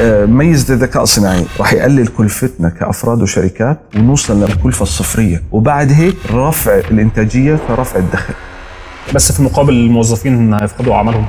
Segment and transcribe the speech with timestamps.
[0.00, 6.78] آه، ميزة الذكاء الصناعي راح يقلل كلفتنا كأفراد وشركات ونوصل للكلفة الصفرية وبعد هيك رفع
[6.90, 8.34] الإنتاجية فرفع الدخل.
[9.14, 11.26] بس في المقابل الموظفين هيفقدوا عملهم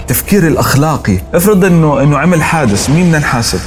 [0.00, 1.18] التفكير الأخلاقي.
[1.34, 3.60] افرض إنه إنه عمل حادث مين بدنا نحاسب؟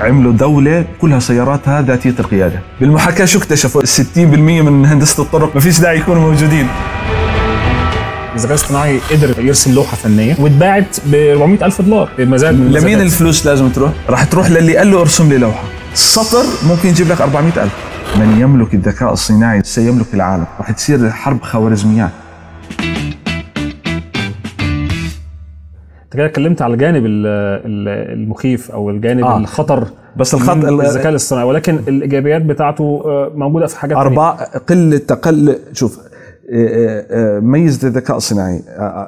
[0.00, 2.60] عملوا دولة كلها سياراتها ذاتية القيادة.
[2.80, 4.18] بالمحاكاة شو اكتشفوا؟ 60%
[4.62, 6.66] من هندسة الطرق ما فيش داعي يكونوا موجودين.
[8.34, 13.00] الذكاء الاصطناعي قدر يرسم لوحة فنية واتباعت ب 400 ألف دولار بمزاد من لمين.
[13.00, 15.62] الفلوس لازم تروح؟ راح تروح للي قال له ارسم لي لوحة
[15.94, 17.72] سطر ممكن يجيب لك 400 ألف
[18.16, 22.10] من يملك الذكاء الصناعي سيملك العالم راح تصير حرب خوارزميات
[26.04, 27.26] أنت كده اتكلمت على الجانب ال-
[27.66, 29.36] ال- المخيف أو الجانب آه.
[29.36, 33.96] الخطر بس الخط الذكاء الاصطناعي ولكن الإيجابيات بتاعته آه، موجودة في حاجات.
[33.98, 35.98] أربعة قلة تقل شوف
[36.52, 38.62] آه، آه، آه، ميزة الذكاء الصناعي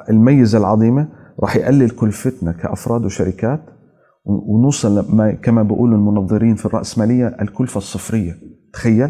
[0.09, 1.07] الميزة العظيمة
[1.39, 3.61] راح يقلل كلفتنا كأفراد وشركات
[4.25, 5.05] ونوصل
[5.41, 8.35] كما بيقولوا المنظرين في الرأسمالية الكلفة الصفرية.
[8.73, 9.09] تخيل.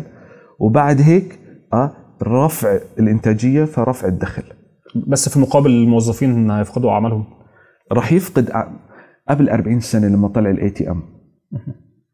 [0.60, 1.40] وبعد هيك
[1.74, 1.92] آه
[2.24, 4.44] رفع الإنتاجية فرفع الدخل.
[5.08, 7.26] بس في المقابل الموظفين هيفقدوا أعمالهم.
[7.92, 8.50] راح يفقد
[9.30, 11.02] قبل 40 سنة لما طلع ال ATM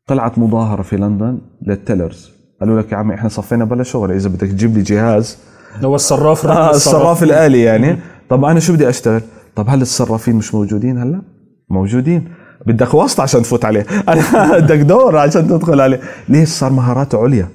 [0.07, 2.31] طلعت مظاهرة في لندن للتيلرز.
[2.59, 4.11] قالوا لك يا عمي إحنا صفينا بلا شغل.
[4.11, 5.50] إذا بدك تجيب لي جهاز
[5.83, 7.23] هو الصراف آه الصراف.
[7.23, 7.97] الآلي يعني.
[8.29, 9.21] طب أنا شو بدي أشتغل؟
[9.55, 11.21] طب هل الصرافين مش موجودين هلا؟
[11.69, 12.27] موجودين.
[12.65, 13.85] بدك واسطة عشان تفوت عليه.
[14.09, 15.99] أنا بدك دور عشان تدخل عليه.
[16.29, 17.47] ليش صار مهاراته عليا؟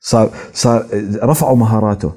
[0.00, 0.86] صار صار
[1.22, 2.12] رفعوا مهاراته.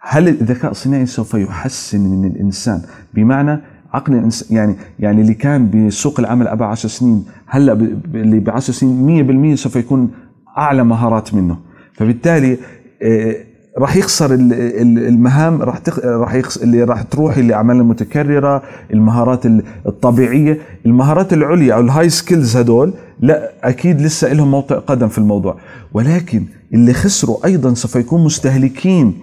[0.00, 2.82] هل الذكاء الصناعي سوف يحسن من الإنسان؟
[3.14, 3.60] بمعنى
[3.92, 7.72] عقل الإنسان يعني يعني اللي كان بسوق العمل قبل 10 سنين هلا
[8.14, 10.10] اللي ب 10 سنين 100% سوف يكون
[10.58, 11.58] أعلى مهارات منه.
[11.94, 12.58] فبالتالي
[13.02, 13.36] آه،
[13.78, 15.80] راح يخسر ال- ال- المهام راح.
[16.04, 16.56] راح يخس...
[16.56, 22.56] اللي راح تروح اللي أعمال المتكرره المهارات ال- الطبيعية المهارات العليا أو ال high skills
[22.56, 25.56] هدول لا أكيد لسه لهم موطئ قدم في الموضوع.
[25.94, 26.44] ولكن
[26.74, 29.14] اللي خسروا أيضا سوف يكون مستهلكين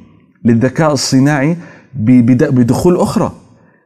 [0.45, 1.57] للذكاء الصناعي
[1.95, 3.31] بدخول أخرى.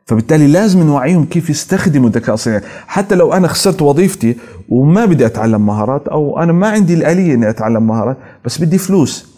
[0.05, 2.61] فبالتالي لازم نوعيهم كيف يستخدموا الذكاء الصناعي.
[2.87, 4.35] حتى لو أنا خسرت وظيفتي
[4.69, 9.28] وما بدي أتعلم مهارات أو أنا ما عندي الآلية إني أتعلم مهارات بس بدي فلوس.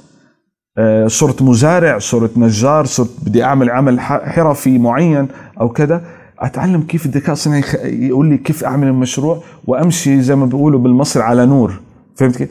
[1.07, 5.27] صرت مزارع صرت نجار صرت بدي أعمل عمل حرفي معين
[5.61, 6.01] أو كذا.
[6.39, 11.45] أتعلم كيف الذكاء الصناعي يقول لي كيف أعمل المشروع وأمشي زي ما بيقولوا بالمصري على
[11.45, 11.79] نور.
[12.15, 12.49] فهمت كيف؟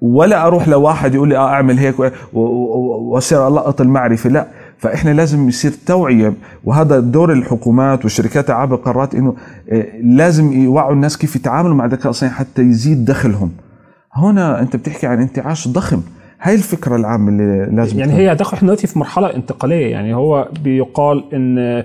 [0.00, 4.46] ولا أروح لواحد يقول لي آه أعمل هيك وأصير القط المعرفه لا
[4.78, 6.34] فإحنا لازم يصير توعية.
[6.64, 9.34] وهذا دور الحكومات والشركات عاب القرارات إنه
[9.72, 13.50] آه، لازم يوعوا الناس كيف يتعاملوا مع الذكاء الصناعي حتى يزيد دخلهم.
[14.12, 16.02] هنا أنت بتحكي عن انتعاش ضخم.
[16.46, 18.12] هاي الفكرة العامة اللي لازم يعني.
[18.12, 19.86] هي هتاخد إحنا دلوقتي في مرحلة انتقالية.
[19.90, 21.84] يعني هو بيقال إن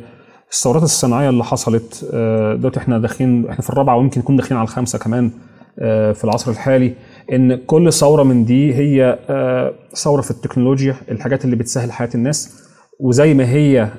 [0.52, 4.64] الثورات الصناعية اللي حصلت آه، دلوقتي إحنا داخلين إحنا في الرابعة ويمكن نكون داخلين على
[4.64, 5.32] الخامسة كمان
[5.80, 6.94] آه، في العصر الحالي
[7.32, 12.62] إن كل ثورة من دي هي آه، ثورة في التكنولوجيا الحاجات اللي بتسهل حياة الناس.
[13.00, 13.90] وزي ما هي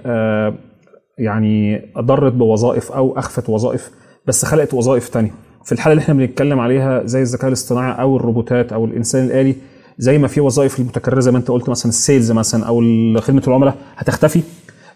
[1.18, 3.90] يعني أضرت بوظائف أو أخفت وظائف
[4.26, 5.30] بس خلقت وظائف تانية.
[5.64, 9.54] في الحالة اللي إحنا بنتكلم عليها زي الذكاء الاصطناعي أو الروبوتات أو الإنسان الآلي
[9.98, 12.80] زي ما في وظائف المتكررة زي ما انت قلت مثلا ال sales مثلا أو
[13.20, 14.40] خدمة العملاء هتختفي.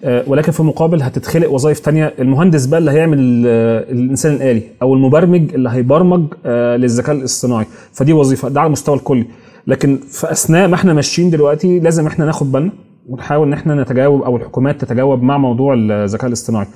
[0.04, 2.14] آه، ولكن في المقابل هتتخلق وظائف تانية.
[2.18, 7.66] المهندس بقى اللي هيعمل آه، الإنسان الآلي أو المبرمج اللي هيبرمج آه، للذكاء الاصطناعي.
[7.92, 9.24] فدي وظيفة ده على المستوى الكلي.
[9.66, 12.72] لكن في أثناء ما إحنا ماشيين دلوقتي لازم إحنا ناخد بالنا
[13.08, 16.66] ونحاول إن إحنا نتجاوب أو الحكومات تتجاوب مع موضوع الذكاء الاصطناعي.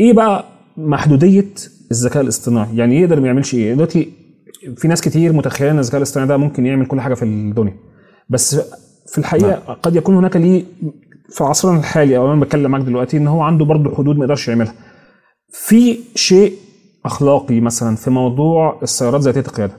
[0.00, 0.44] إيه بقى
[0.76, 1.46] محدودية
[1.90, 4.23] الذكاء الاصطناعي؟ يعني يقدر ما يعملش إيه؟ دلوقتي
[4.76, 7.76] في ناس كتير متخيلة إن الذكاء الاصطناعي ده ممكن يعمل كل حاجة في الدنيا.
[8.28, 8.56] بس
[9.06, 9.76] في الحقيقة نعم.
[9.82, 10.64] قد يكون هناك ليه
[11.28, 14.48] في عصرنا الحالي أو أنا بتكلم معاك دلوقتي إن هو عنده برضه حدود ما يقدرش
[14.48, 14.74] يعملها.
[15.50, 16.52] في شيء
[17.04, 19.76] أخلاقي مثلا في موضوع السيارات ذاتية القيادة.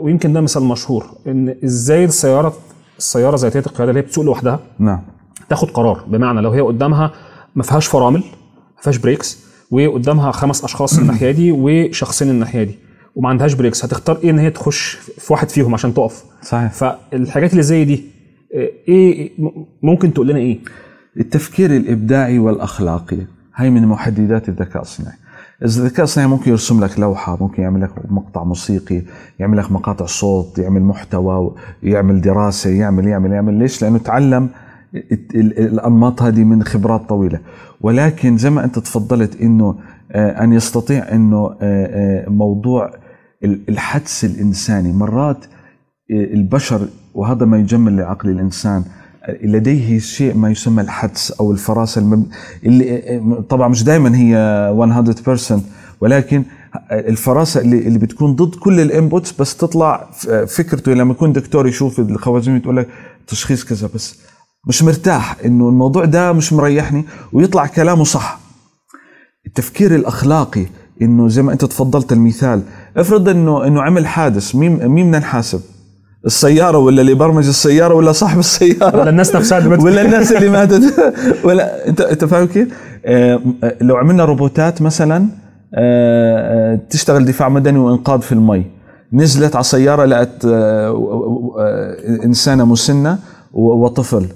[0.00, 2.52] ويمكن ده مثال مشهور إن إزاي السياره
[2.98, 5.02] السيارة ذاتية القيادة اللي هي بتسوق لوحدها نعم.
[5.48, 6.04] تاخد قرار.
[6.08, 7.12] بمعنى لو هي قدامها
[7.54, 8.18] ما فيهاش فرامل
[8.76, 9.38] ما فيهاش brakes
[9.70, 12.78] وقدامها خمس أشخاص الناحية دي وشخصين الناحية دي.
[13.16, 16.72] وما عندهاش brakes هتختار إيه إن هي تخش في واحد فيهم عشان تقف؟ صحيح.
[16.72, 18.04] فالحاجات اللي زي دي
[18.88, 19.30] إيه
[19.82, 20.58] ممكن تقول لنا إيه؟
[21.20, 23.18] التفكير الإبداعي والأخلاقي
[23.54, 25.16] هاي من محددات الذكاء الصناعي.
[25.62, 29.02] الذكاء الصناعي ممكن يرسم لك لوحة ممكن يعمل لك مقطع موسيقي
[29.38, 33.54] يعمل لك مقاطع صوت يعمل محتوى يعمل دراسة يعمل يعمل يعمل.
[33.54, 34.48] ليش؟ لأنه تعلم
[35.34, 37.40] الأنماط هذه من خبرات طويلة.
[37.80, 39.78] ولكن زي ما أنت تفضلت أنه
[40.14, 41.56] أن يستطيع أنه
[42.28, 42.90] موضوع
[43.44, 44.92] الحدس الإنساني.
[44.92, 45.44] مرات
[46.10, 48.84] البشر وهذا ما يجمل لعقل الإنسان
[49.42, 52.26] لديه شيء ما يسمى الحدس أو الفراسه المب...
[52.64, 55.14] اللي طبعا مش دائما هي
[55.52, 55.52] 100%
[56.00, 56.42] ولكن
[56.92, 60.10] الفراسة اللي اللي بتكون ضد كل الإنبوتس بس تطلع
[60.48, 60.92] فكرته.
[60.92, 62.88] لما يكون دكتور يشوف الخوارزميه تقول لك
[63.26, 64.18] تشخيص كذا بس
[64.68, 68.40] مش مرتاح إنه الموضوع ده مش مريحني ويطلع كلامه صح.
[69.46, 70.66] التفكير الأخلاقي
[71.02, 72.62] إنه زي ما أنت تفضلت المثال.
[72.96, 75.60] افرض انه إنه عمل حادث مين مين بدنا نحاسب؟
[76.26, 80.32] السيارة ولا اللي برمج السيارة ولا صاحب السيارة؟ ولا الناس نفسها اللي ماتت؟ ولا الناس
[80.32, 80.82] اللي ماتت.
[81.46, 82.68] ولا انت أنت فاهم كيف؟
[83.06, 83.40] آه،
[83.80, 85.26] لو عملنا روبوتات مثلا
[85.74, 88.64] آه، آه، تشتغل دفاع مدني وإنقاذ في المي.
[89.12, 90.44] نزلت على سياره لقت
[92.24, 93.18] إنسانة مسنة
[93.52, 94.26] وطفل.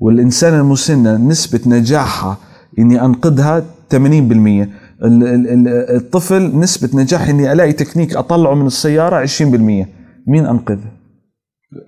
[0.00, 2.36] والإنسانة المسنة نسبة نجاحها
[2.78, 3.62] إني أنقذها
[3.94, 4.68] 80%
[5.02, 9.86] الطفل نسبة نجاح إني ألاقي تكنيك أطلعه من السيارة 20%
[10.26, 10.96] مين انقذه؟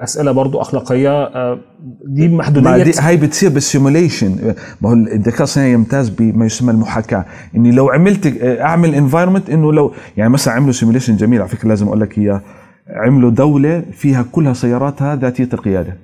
[0.00, 1.58] أسئلة برضو أخلاقية آه،
[2.06, 2.82] دي محدودية.
[2.82, 7.24] دي هاي بتصير بال simulation ما هو الذكاء الصناعي يمتاز بما يسمى المحاكاة.
[7.56, 11.86] إني لو عملت أعمل environment إنه لو يعني مثلا عملوا simulation جميل على فكرة لازم
[11.86, 12.42] أقول لك إياه.
[12.90, 15.96] عملوا دولة فيها كلها سياراتها ذاتية القيادة.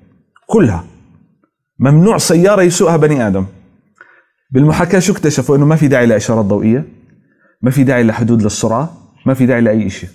[0.47, 0.85] كلها.
[1.79, 3.45] ممنوع سيارة يسوقها بني آدم.
[4.55, 6.85] بالمحاكاة شو اكتشفوا؟ إنه ما في داعي لاشارات ضوئية
[7.63, 8.93] ما في داعي لحدود للسرعه
[9.27, 10.09] ما في داعي لأي شيء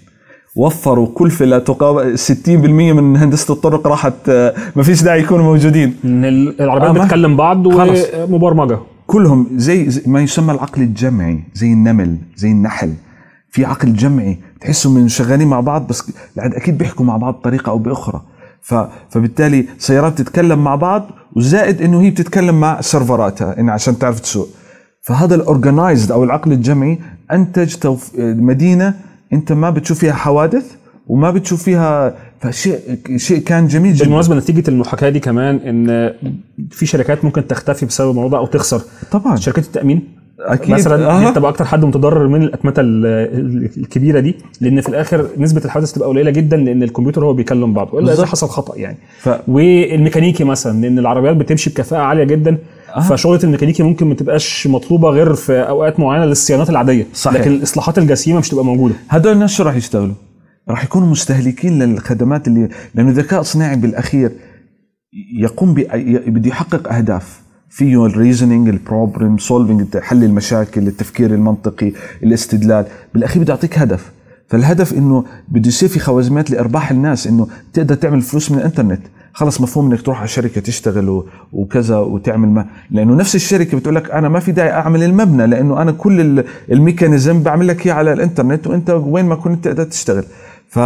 [0.55, 5.95] وفروا كلفه لا تقابل 60% من هندسة الطرق راحت آه، ما فيش داعي يكونوا موجودين.
[6.05, 6.25] إن
[6.59, 7.65] العربيات آه، بتكلم بعض.
[7.65, 12.93] ومبرمجه كلهم زي, زي ما يسمى العقل الجمعي زي النمل زي النحل.
[13.49, 17.77] في عقل جمعي تحسوا من شغالين مع بعض بس أكيد بيحكوا مع بعض بطريقة أو
[17.77, 18.21] بأخرى.
[19.09, 24.49] فبالتالي سيارات بتتكلم مع بعض وزائد إنه هي بتتكلم مع سيرفراتها إن عشان تعرف تسوق.
[25.01, 26.99] فهذا الاورجنايزد أو العقل الجمعي
[27.31, 28.11] أنتج توف...
[28.19, 28.93] مدينة
[29.33, 30.71] أنت ما بتشوف فيها حوادث
[31.07, 32.79] وما بتشوف فيها فشيء
[33.15, 34.05] شيء كان جميل جدا.
[34.05, 36.13] بالمناسبة نتيجة المحاكاة دي كمان إن
[36.71, 38.81] في شركات ممكن تختفي بسبب الموضوع أو تخسر.
[39.11, 39.35] طبعا.
[39.35, 41.27] شركات التأمين؟ أكيد مثلا آه.
[41.27, 45.61] أنت تبقى أكتر حد متضرر من الاتمته ال- ال- الكبيرة دي لأن في الآخر نسبة
[45.65, 48.25] الحوادث تبقى قليلة جدا لأن الكمبيوتر هو بيكلم بعض والا إذا.
[48.25, 49.29] حصل خطأ يعني ف...
[49.47, 52.57] والميكانيكي مثلا لأن العربيات بتمشي بكفاءة عالية جدا
[52.95, 52.99] آه.
[52.99, 57.41] فشغلة الميكانيكي ممكن ما تبقاش مطلوبة غير في أوقات معينة للصيانات العادية صحيح.
[57.41, 60.15] لكن الإصلاحات الجسيمة مش تبقى موجودة هدول الناس شو راح يشتغلوا؟
[60.69, 64.31] راح يكونوا مستهلكين للخدمات اللي لأنه الذكاء الصناعي بالأخير
[65.39, 65.79] يقوم ب...
[66.27, 71.91] بده يحقق أهداف فيه ال reasoning ال problem solving حل المشاكل التفكير المنطقي
[72.23, 72.85] الاستدلال.
[73.13, 74.11] بالأخير بده يعطيك هدف.
[74.47, 79.01] فالهدف إنه بده يصير في خوارزميات لأرباح الناس إنه تقدر تعمل فلوس من الإنترنت.
[79.33, 81.23] خلص مفهوم إنك تروح على شركة تشتغل
[81.53, 82.65] وكذا وتعمل ما.
[82.91, 86.45] لأنه نفس الشركة بتقول لك أنا ما في داعي أعمل المبنى لأنه أنا كل ال-
[86.71, 90.23] ال mechanism بعمل لك إياه على الإنترنت وأنت وين ما كنت تقدر تشتغل.
[90.69, 90.79] ف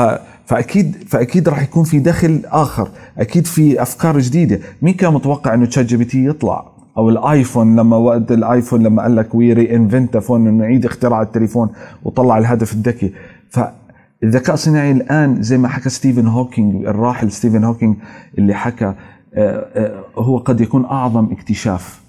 [0.46, 2.90] فاكيد فأكيد راح يكون في دخل آخر.
[3.18, 4.60] أكيد في أفكار جديدة.
[4.82, 9.16] مين كان متوقع إنه ChatGPT يطلع؟ أو ال iPhone لما وقت ال iPhone لما قال
[9.16, 11.70] لك we reinvent phone إنه نعيد اختراع التليفون
[12.04, 13.14] وطلع الهدف الذكي.
[13.50, 17.96] فالذكاء الصناعي الآن زي ما حكى ستيفن هوكينج الراحل ستيفن هوكينج
[18.38, 18.96] اللي حكى آه،
[19.36, 22.02] آه، هو قد يكون أعظم اكتشاف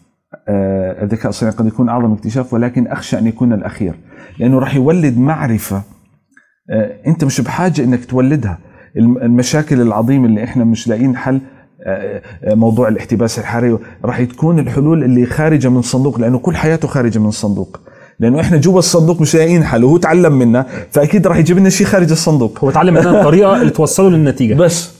[0.49, 3.95] آه، الذكاء الصناعي قد يكون أعظم اكتشاف ولكن أخشى أن يكون الأخير
[4.39, 5.83] لأنه راح يولد معرفة
[7.07, 8.59] أنت مش بحاجة إنك تولدها.
[8.97, 11.41] الم- المشاكل العظيمة اللي إحنا مش لاقيين حل
[12.47, 17.29] موضوع الاحتباس الحراري راح تكون الحلول اللي خارجة من الصندوق لأنه كل حياته خارجة من
[17.29, 17.81] الصندوق.
[18.21, 21.87] لأنه إحنا جوا الصندوق مش لاقيين حل وهو تعلم منا فأكيد راح يجيب لنا شيء
[21.87, 22.59] خارج الصندوق.
[22.65, 24.55] هو اتعلم منها الطريقة اللي توصله للنتيجة.
[24.55, 24.91] بس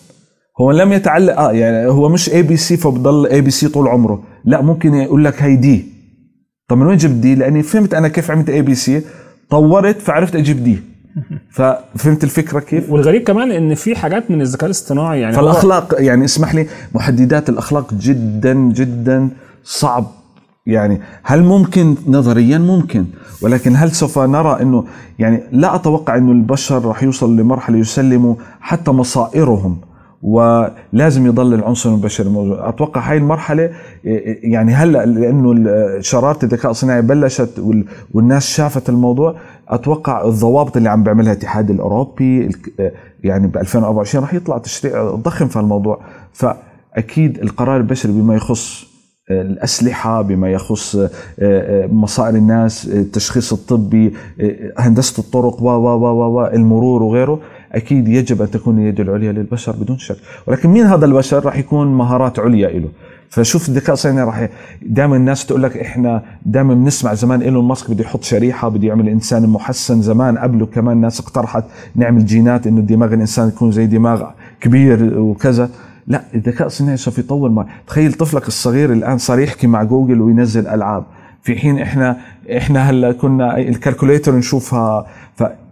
[0.61, 3.89] هو لم يتعلق آه يعني هو مش اي بي سي فبضل اي بي سي طول
[3.89, 4.23] عمره.
[4.45, 5.85] لا ممكن يقول لك هي D
[6.69, 9.03] طب من وين جبت D لأني فهمت أنا كيف عملت ABC
[9.51, 10.79] طورت فعرفت أجيب D
[11.51, 16.55] ففهمت الفكرة كيف؟ والغريب كمان إن في حاجات من الذكاء الاصطناعي يعني فالأخلاق يعني اسمح
[16.55, 19.29] لي محددات الأخلاق جدا جدا
[19.65, 20.07] صعب.
[20.67, 23.05] يعني هل ممكن؟ نظريا ممكن.
[23.43, 24.85] ولكن هل سوف نرى إنه
[25.19, 29.79] يعني لا أتوقع إنه البشر راح يوصل لمرحلة يسلموا حتى مصائرهم؟
[30.25, 33.71] ولازم يضل العنصر البشري موجود أتوقع هاي المرحلة
[34.43, 35.55] يعني هلأ لأنه
[36.01, 39.35] شرارة الذكاء الصناعي بلشت وال- والناس شافت الموضوع.
[39.69, 42.49] أتوقع الضوابط اللي عم بيعملها الاتحاد الأوروبي
[43.25, 46.01] يعني ب 2024 راح يطلع تشريع ضخم في الموضوع
[46.33, 48.85] فأكيد القرار البشري بما يخص
[49.31, 50.97] الأسلحة بما يخص
[51.93, 54.15] مصائر الناس التشخيص الطبي
[54.79, 56.07] هندسة الطرق و و
[56.41, 57.41] و المرور وغيره
[57.75, 60.17] أكيد يجب أن تكون اليد العليا للبشر بدون شك.
[60.47, 62.89] ولكن مين هذا البشر راح يكون مهارات عليا له
[63.31, 64.49] فشوف الذكاء الصناعي راح
[64.83, 69.09] دائما الناس تقول لك إحنا دائما بنسمع زمان إيلون ماسك بده يحط شريحة بده يعمل
[69.09, 70.03] إنسان محسن.
[70.03, 71.65] زمان قبله كمان ناس اقترحت
[71.97, 74.23] نعمل جينات إنه دماغ الإنسان يكون زي دماغ
[74.61, 75.71] كبير وكذا.
[76.07, 80.67] لا الذكاء الصناعي سوف يطور ما تخيل طفلك الصغير الآن صار يحكي مع جوجل وينزل
[80.67, 81.05] ألعاب.
[81.43, 82.17] في حين إحنا
[82.57, 85.07] إحنا هلأ كنا ال calculator نشوفها.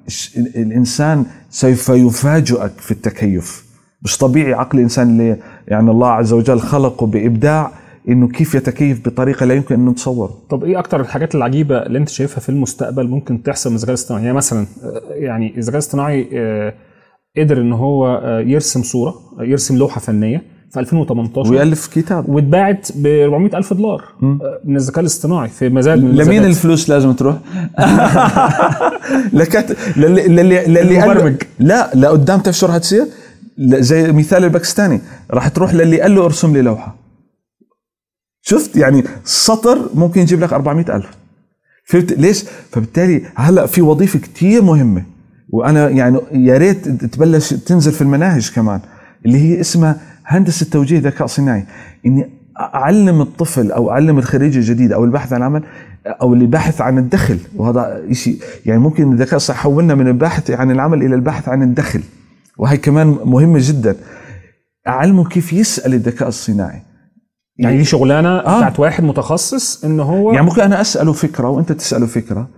[0.09, 3.65] فالانسان سوف يفاجئك في التكيف.
[4.03, 5.37] مش طبيعي عقل الإنسان اللي
[5.69, 7.71] يعني الله عز وجل خلقه بإبداع
[8.09, 10.31] إنه كيف يتكيف بطريقة لا يمكن أن نتصور.
[10.51, 14.25] طب إيه أكتر الحاجات العجيبة اللي أنت شايفها في المستقبل ممكن تحصل من الذكاء الاصطناعي
[14.25, 16.75] يعني مثلا آه، يعني الذكاء الاصطناعي آه،
[17.39, 23.07] قدر إن هو آه، يرسم صورة يرسم لوحة فنية في 2018 ويألف كتاب واتباعت ب
[23.07, 24.05] 400 ألف دولار
[24.65, 26.45] من الذكاء الاصطناعي في مزاد من لمين.
[26.45, 27.37] الفلوس لازم تروح؟
[29.39, 31.43] لكت للي للي للي قال المبرمج.
[31.59, 33.07] لا لقدام تعرف شو رح تصير؟
[33.59, 35.01] زي مثال الباكستاني
[35.31, 36.97] راح تروح للي قال له ارسم لي لوحة
[38.43, 41.07] شفت يعني سطر ممكن يجيب لك 400 ألف
[41.85, 45.05] فهمت ليش؟ فبالتالي هلأ في وظيفة كتير مهمة
[45.49, 48.81] وأنا يعني يا ريت تبلش تنزل في المناهج كمان
[49.27, 51.67] اللي هي اسمها هندسة توجيه ذكاء صناعي.
[52.07, 55.63] إني أعلم الطفل أو أعلم الخريج الجديد أو الباحث عن عمل
[56.07, 60.71] أو اللي باحث عن الدخل وهذا شيء يعني ممكن الذكاء الصناعي يحولنا من الباحث عن
[60.71, 62.03] العمل إلى الباحث عن الدخل
[62.59, 63.97] وهي كمان مهمة جدا.
[64.89, 66.83] اعلمه كيف يسأل الذكاء الصناعي.
[67.59, 68.59] يعني دي شغلانة آه.
[68.59, 72.49] بتاعت واحد متخصص ان هو يعني ممكن أنا أسأله فكرة وأنت تسأله فكرة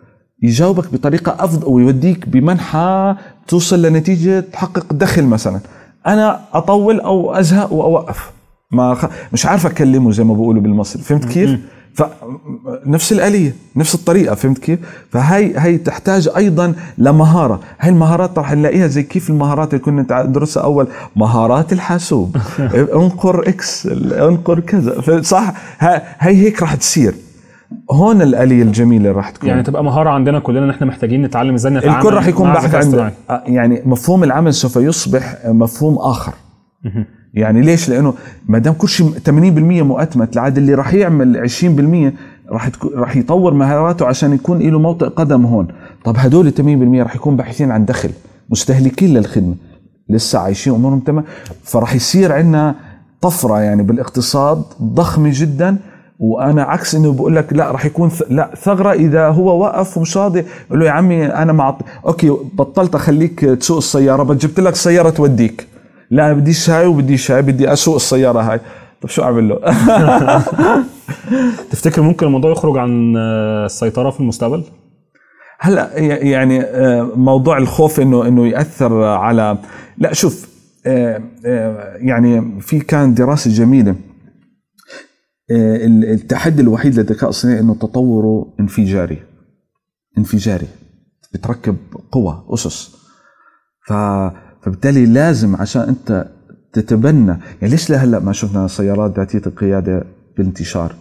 [0.42, 3.16] يجاوبك بطريقة أفضل ويوديك بمنحى
[3.49, 5.61] توصل لنتيجة تحقق دخل مثلا.
[6.06, 8.30] أنا أطول أو أزهق وأوقف.
[8.70, 9.04] ما خ...
[9.32, 11.02] مش عارف أكلمه زي ما بيقولوا بالمصري.
[11.02, 11.58] فهمت كيف؟
[11.94, 14.34] فنفس الآلية نفس الطريقة.
[14.34, 14.78] فهمت كيف؟
[15.11, 17.61] فهي هي تحتاج أيضا لمهارة.
[17.80, 20.88] هاي المهارات رح نلاقيها زي كيف المهارات اللي كنا ندرسها أول.
[21.16, 22.37] مهارات الحاسوب.
[22.94, 25.23] انقر إكس انقر كذا.
[25.23, 27.14] صح؟ هي هيك رح تصير.
[27.91, 29.49] هون الآلية الجميلة رح تكون.
[29.49, 33.00] يعني تبقى مهارة عندنا كلنا إن إحنا محتاجين نتعلم إزاي نتعامل الكل رح يكون الذكاء
[33.00, 33.12] عن.
[33.31, 36.35] آه، يعني مفهوم العمل سوف يصبح مفهوم آخر.
[37.35, 38.14] يعني ليش؟ لأنه
[38.49, 42.12] ما دام كل شيء 80% مؤتمت العاد اللي راح يعمل 20%
[42.50, 45.69] راح راح يطور مهاراته عشان يكون له موطئ قدم هون.
[46.05, 48.11] طب هدول 80% راح يكون باحثين عن دخل
[48.50, 49.55] مستهلكين للخدمة.
[50.09, 51.25] لسه عايشين أمورهم تمام.
[51.62, 52.75] فراح يصير عندنا
[53.21, 55.76] طفرة يعني بالإقتصاد ضخمة جدا.
[56.25, 58.23] وأنا عكس إنه بقول لك لا راح يكون ث...
[58.31, 62.95] لا ثغرة إذا هو وقف ومش راضي يقول له يا عمي أنا مع أوكي بطلت
[62.95, 65.66] أخليك تسوق السيارة بس جبت لك سيارة توديك.
[66.11, 68.61] لا بديش هاي وبديش هاي بدي أسوق السيارة هاي.
[69.00, 69.59] طب شو أعمل له؟
[71.71, 74.64] تفتكر ممكن الموضوع يخرج عن آه، السيطرة في المستقبل؟
[75.59, 79.59] هلا يعني آه، موضوع الخوف إنه إنه يأثر على
[79.99, 80.49] لا شوف
[80.87, 81.21] آه،
[81.97, 83.95] يعني في كان دراسة جميلة
[85.51, 89.23] التحدي الوحيد للذكاء الصناعي إنه تطوره انفجاري.
[90.19, 90.67] انفجاري.
[91.35, 91.77] بتركب
[92.13, 92.97] قوى أسس.
[93.87, 93.93] ف
[94.63, 96.31] فبالتالي لازم عشان أنت
[96.73, 97.31] تتبنى.
[97.31, 100.05] يعني ليش لهلا ما شفنا سيارات ذاتية القيادة
[100.39, 100.95] بانتشار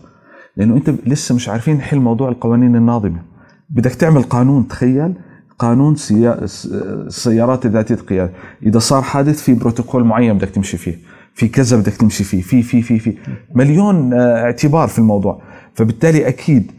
[0.57, 3.23] لأنه أنت لسه مش عارفين نحل موضوع القوانين الناظمة.
[3.69, 5.13] بدك تعمل قانون تخيل.
[5.59, 6.45] قانون سيا...
[6.45, 6.65] س-
[7.07, 8.33] السيارات ذاتية القيادة.
[8.63, 10.97] إذا صار حادث في بروتوكول معين بدك تمشي فيه.
[11.33, 13.17] في كذا بدك تمشي فيه في في في في.
[13.55, 15.41] مليون آه، اعتبار في الموضوع.
[15.73, 16.71] فبالتالي أكيد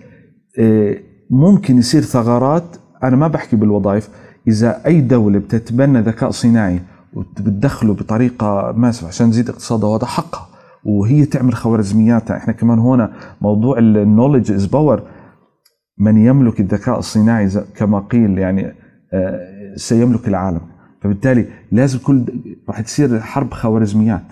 [0.58, 0.96] آه،
[1.30, 2.76] ممكن يصير ثغرات.
[3.02, 4.08] أنا ما بحكي بالوظائف.
[4.48, 6.80] إذا أي دولة بتتبنى ذكاء صناعي
[7.14, 10.48] وبتدخله بطريقة ماسفه عشان تزيد اقتصادها وهذا حقها.
[10.84, 12.36] وهي تعمل خوارزمياتها.
[12.36, 15.02] إحنا كمان هنا موضوع ال knowledge is power
[15.98, 18.74] من يملك الذكاء الصناعي كما قيل يعني
[19.12, 20.60] آه، سيملك العالم.
[21.02, 22.24] فبالتالي لازم كل
[22.68, 24.24] راح تصير حرب خوارزميات.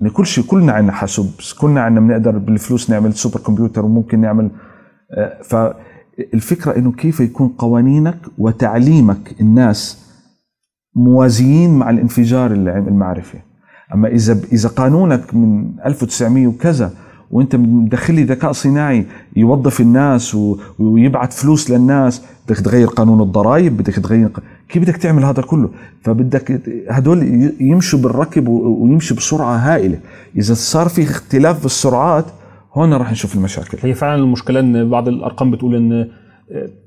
[0.00, 4.50] لأن كل شيء كلنا عندنا حاسوب كلنا عندنا بنقدر بالفلوس نعمل super computer وممكن نعمل
[5.10, 10.06] آه، فالفكرة إنه كيف يكون قوانينك وتعليمك الناس
[10.94, 13.38] موازيين مع الانفجار المعرفي
[13.94, 16.92] أما إذا إذا قانونك من 1900 وكذا
[17.30, 19.06] وانت مدخل لي ذكاء صناعي
[19.36, 24.28] يوظف الناس و- ويبعت فلوس للناس بدك تغير قانون الضرائب بدك تغير
[24.68, 25.70] كيف بدك تعمل هذا كله؟
[26.02, 29.98] فبدك هدول يمشوا بالركب ويمشوا بسرعة هائلة.
[30.36, 32.24] إذا صار في اختلاف بالسرعات
[32.74, 33.78] هون راح نشوف المشاكل.
[33.82, 36.08] هي فعلا المشكلة إن بعض الأرقام بتقول إن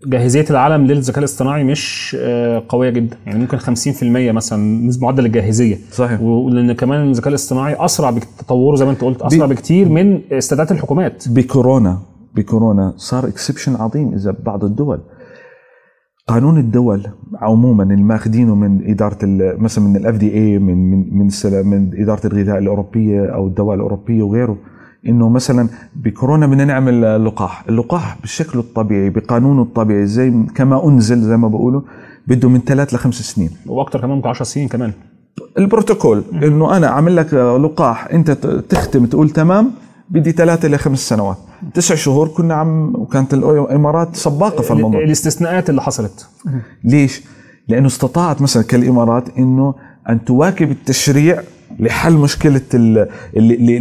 [0.06, 3.18] جاهزية العالم للذكاء الاصطناعي مش آه، قوية جدا.
[3.26, 5.78] يعني ممكن 50% مثلا معدل الجاهزية.
[5.92, 6.22] صحيح.
[6.22, 11.30] ولان كمان الذكاء الاصطناعي أسرع بتطوره زي ما أنت قلت أسرع بكتير من استعدادات الحكومات.
[11.30, 12.00] بكورونا
[12.36, 15.00] بكورونا صار exception عظيم إذا بعض الدول.
[16.28, 19.18] قانون الدول عموما الماخذينه من إدارة
[19.58, 21.30] مثلا من ال FDA من من من
[21.66, 24.58] من إدارة الغذاء الأوروبية أو الدواء الأوروبية وغيره
[25.08, 31.38] إنه مثلا بكورونا بدنا نعمل لقاح، اللقاح بشكله الطبيعي بقانونه الطبيعي زي كما أنزل زي
[31.38, 31.82] ما بقولوا
[32.28, 33.50] بده من ثلاث لخمس سنين.
[33.66, 34.92] وأكتر كمان ممكن 10 سنين كمان.
[35.58, 38.32] البروتوكول إنه أنا أعمل لك لقاح أنت
[38.70, 39.72] تختم تقول تمام
[40.10, 41.38] بدي ثلاثة إلى خمس سنوات.
[41.74, 45.04] تسع شهور كنا عم وكانت الإمارات سباقة في الموضوع.
[45.04, 46.30] الإستثناءات اللي حصلت.
[46.84, 47.24] ليش؟
[47.68, 49.76] لأنه استطاعت مثلا كالإمارات إنه
[50.10, 51.42] أن تواكب التشريع
[51.80, 53.08] لحل مشكلة ال-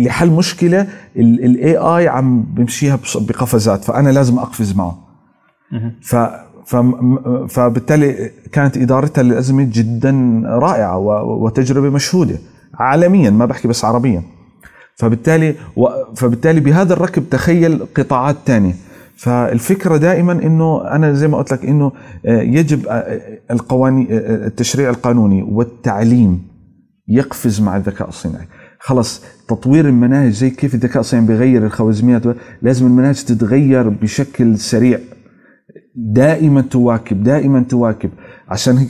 [0.05, 0.87] لحل مشكلة
[1.17, 4.99] الاي اي عم بمشيها بقفزات فأنا لازم أقفز معه.
[6.03, 6.17] ف
[7.49, 12.39] فبالتالي كانت إدارتها للأزمة جدا رائعة وتجربة مشهودة
[12.75, 14.23] عالميا ما بحكي بس عربيا.
[14.97, 15.55] فبالتالي.
[16.17, 18.75] فبالتالي بهذا الركب تخيل قطاعات تانية.
[19.17, 21.93] فالفكرة دائما إنه أنا زي ما قلت لك إنه
[22.27, 26.43] آه، يجب آه، القوانين آه، التشريع القانوني والتعليم
[27.09, 28.49] يقفز مع الذكاء الصناعي.
[28.81, 32.23] خلص تطوير المناهج زي كيف الذكاء الصناعي بيغير الخوارزميات
[32.63, 34.99] لازم المناهج تتغير بشكل سريع.
[35.95, 38.11] دائما تواكب دائما تواكب.
[38.49, 38.89] عشان هيك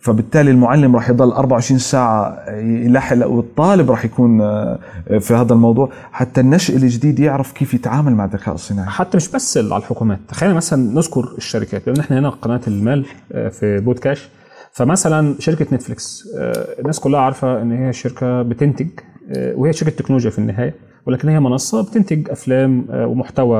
[0.00, 4.78] فبالتالي المعلم راح يضل 24 ساعة يلحق والطالب راح يكون آه،
[5.20, 5.90] في هذا الموضوع.
[6.12, 8.88] حتى النشء الجديد يعرف كيف يتعامل مع الذكاء الصناعي.
[8.88, 10.18] حتى مش بس على الحكومات.
[10.28, 11.86] تخيل مثلا نذكر الشركات.
[11.86, 14.28] لأن إحنا هنا قناة المال آه، في بودكاست
[14.74, 18.88] فمثلا شركة نتفليكس آه، الناس كلها عارفة إن هي شركة بتنتج
[19.30, 20.74] آه، وهي شركة تكنولوجيا في النهاية
[21.06, 23.58] ولكن هي منصة بتنتج أفلام آه، ومحتوى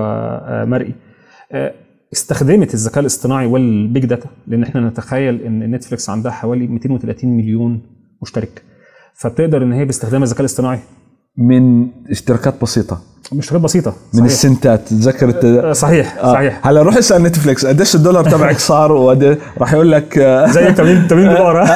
[0.67, 0.95] مرئي.
[2.13, 7.83] استخدمت الذكاء الاصطناعي وال big data لأن إحنا نتخيل إن نتفليكس عندها حوالي 230 مليون
[8.23, 8.63] مشترك
[9.15, 10.79] فبتقدر إن هي باستخدام الذكاء الاصطناعي.
[11.37, 13.01] من اشتراكات بسيطة
[13.33, 14.25] مشتركات بسيطة من صحيح.
[14.25, 15.71] السنتات تذكر.
[15.71, 16.33] آه، صحيح آه.
[16.33, 20.75] صحيح هلا روح اسأل نتفليكس قديش الدولار تبعك صار وقد راح يقول لك آه، زي
[20.75, 21.67] 80 80 دولار آه.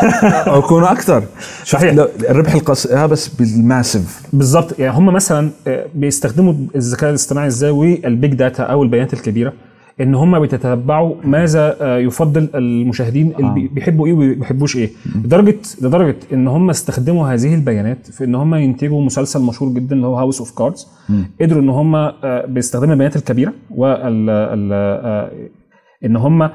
[0.50, 1.22] أو يكونوا أكثر
[1.64, 1.94] صحيح.
[2.30, 7.70] الربح القص آه بس بال massive بالظبط يعني هم مثلا آه، بيستخدموا الذكاء الاصطناعي إزاي
[7.70, 9.52] وال big data أو البيانات الكبيرة
[10.00, 14.90] إن هم بيتتبعوا ماذا آه، يفضل المشاهدين اللي بي- بيحبوا إيه وما بيحبوش إيه.
[15.24, 20.06] لدرجه لدرجة إن هم استخدموا هذه البيانات في إن هم ينتجوا مسلسل مشهور جدا اللي
[20.06, 20.86] هو House of Cards
[21.40, 25.30] قدروا إن هم آه، باستخدام البيانات الكبيرة وال ال- آه،
[26.04, 26.50] إن هم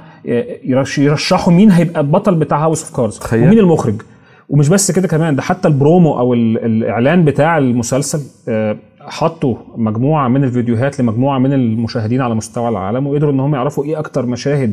[0.66, 3.20] يرش- يرشحوا مين هيبقى البطل بتاع House of Cards.
[3.48, 4.02] ومين المخرج.
[4.50, 8.76] ومش بس كده كمان ده حتى البرومو أو ال- الإعلان بتاع المسلسل آه،
[9.08, 14.00] حطوا مجموعة من الفيديوهات لمجموعة من المشاهدين على مستوى العالم وقدروا إن هم يعرفوا إيه
[14.00, 14.72] أكتر مشاهد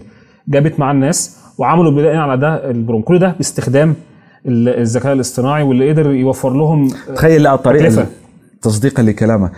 [0.49, 3.95] جابت مع الناس وعملوا بناء على ده البرومو كل ده باستخدام
[4.47, 7.71] ال- الذكاء الاصطناعي واللي قدر يوفر لهم تخيل لا تكلفة.
[7.71, 8.07] طريقه
[8.63, 9.53] تصديقا لكلامك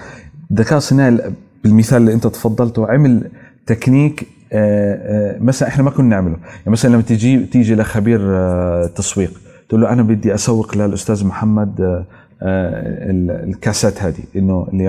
[0.50, 1.18] الذكاء الصناعي
[1.64, 3.30] بالمثال اللي أنت تفضلته عمل
[3.66, 6.36] تكنيك آه، آه، مثلا إحنا ما كنا نعمله.
[6.42, 11.80] يعني مثلا لما تيجي تيجي لخبير آه، تسويق تقول له أنا بدي أسوق للأستاذ محمد
[11.80, 12.04] آه، آه،
[12.42, 14.88] الكاسات هذه إنه اللي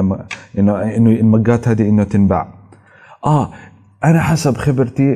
[0.59, 2.47] انه إنه المقات هذه إنه تنباع.
[3.25, 3.51] آه
[4.03, 5.13] أنا حسب خبرتي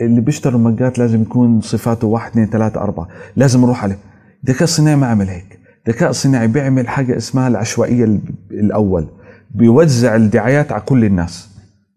[0.00, 3.08] اللي بيشتروا مقات لازم يكون صفاته واحد اثنين ثلاثة أربعة.
[3.36, 3.98] لازم أروح عليه.
[4.44, 5.58] الذكاء الصناعي ما عمل هيك.
[5.88, 9.06] الذكاء الصناعي بيعمل حاجة اسمها العشوائية ال- الأول.
[9.54, 11.48] بيوزع الدعايات على كل الناس.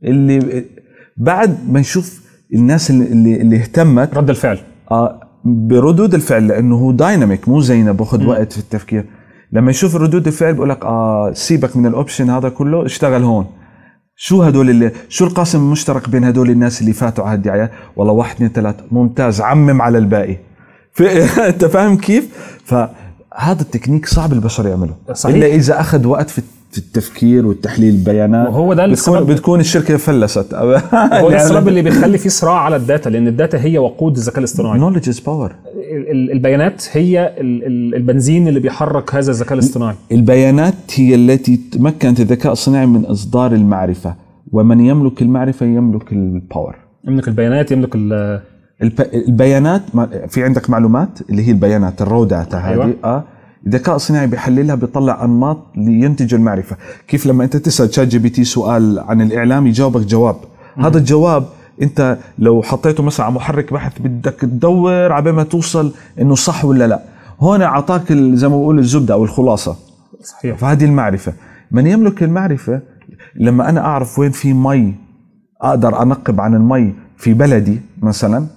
[0.04, 0.66] اللي
[1.18, 4.60] بعد ما نشوف الناس اللي اللي, اللي اهتمت رد الفعل.
[4.92, 9.06] آه، بردود الفعل لأنه هو dynamic مو زينا باخذ وقت في التفكير.
[9.54, 13.46] لما يشوف ردود الفعل بقول لك آه سيبك من ال option هذا كله اشتغل هون.
[14.16, 18.36] شو هدول اللي شو القاسم المشترك بين هدول الناس اللي فاتوا على الدعايات والله واحد
[18.36, 20.38] اثنين ثلاثة ممتاز عمم على الباقي.
[21.50, 22.30] أنت فاهم كيف؟
[22.66, 25.36] فهذا التكنيك صعب البشر يعمله صحيح.
[25.36, 26.42] إلا إذا أخذ وقت في
[26.78, 28.48] التفكير والتحليل البيانات.
[28.48, 30.54] وهو ده بتكون السبب- بتكون الشركة فلست.
[30.54, 34.18] هو ده السبب اللي بيخلي فيه صراع على ال data لأن ال data هي وقود
[34.18, 34.80] الذكاء الاصطناعي.
[34.80, 39.96] knowledge is power ال- ال- البيانات هي ال- ال- البنزين اللي بيحرك هذا الذكاء الاصطناعي.
[40.12, 44.16] البيانات هي التي مكنت الذكاء الصناعي من إصدار المعرفة.
[44.52, 46.76] ومن يملك المعرفة يملك ال power
[47.08, 48.40] يملك البيانات يملك ال-
[48.84, 49.82] الب- البيانات
[50.30, 52.72] في عندك معلومات؟ اللي هي البيانات ال raw data هذه.
[52.72, 52.94] أيوة.
[53.04, 53.24] آه.
[53.68, 56.78] الذكاء الصناعي بيحللها بيطلع أنماط لينتج المعرفة.
[57.08, 60.36] كيف لما أنت تسأل ChatGPT سؤال عن الإعلام يجاوبك جواب.
[60.78, 61.46] هذا الجواب
[61.82, 66.88] أنت لو حطيته مثلا على محرك بحث بدك تدور على ما توصل إنه صح ولا
[66.88, 67.00] لا.
[67.40, 69.76] هون أعطاك زي ما بقول الزبدة أو الخلاصة.
[70.24, 70.58] صحيح.
[70.58, 71.34] فهذه المعرفة.
[71.72, 72.82] من يملك المعرفة؟
[73.36, 74.96] لما أنا أعرف وين في مي
[75.62, 78.48] أقدر أنقب عن المي في بلدي مثلا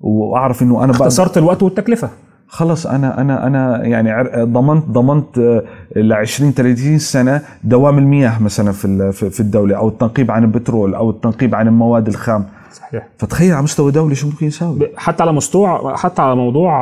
[0.00, 2.10] وأعرف إنه أنا بقدر اختصرت الوقت والتكلفة.
[2.50, 5.62] خلص أنا أنا أنا يعني ضمنت ضمنت
[5.96, 11.10] ل 20 30 سنة دوام المياه مثلا في في الدولة أو التنقيب عن البترول أو
[11.10, 12.44] التنقيب عن المواد الخام.
[12.72, 13.08] صحيح.
[13.18, 16.72] فتخيل على مستوى دولي شو ممكن يساوي؟ حتى على مستوى حتى على موضوع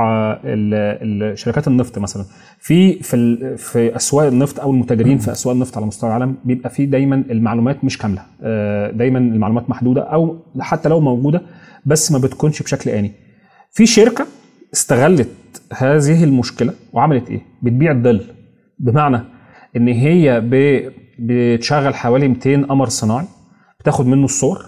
[0.45, 2.25] آه، شركات النفط مثلا.
[2.61, 6.87] في في في أسواق النفط أو المتاجرين في أسواق النفط على مستوى العالم بيبقى في
[6.87, 8.23] دايما المعلومات مش كاملة.
[8.43, 11.43] آه، دايما المعلومات محدودة أو حتى لو موجودة
[11.87, 13.13] بس ما بتكونش بشكل آني.
[13.73, 14.27] في شركة
[14.75, 15.29] استغلت
[15.73, 18.25] هذه المشكلة وعملت إيه؟ بتبيع الظل
[18.79, 19.21] بمعنى
[19.77, 20.41] إن هي
[21.19, 23.25] بتشغل حوالي 200 قمر صناعي
[23.81, 24.65] بتاخد منه الصور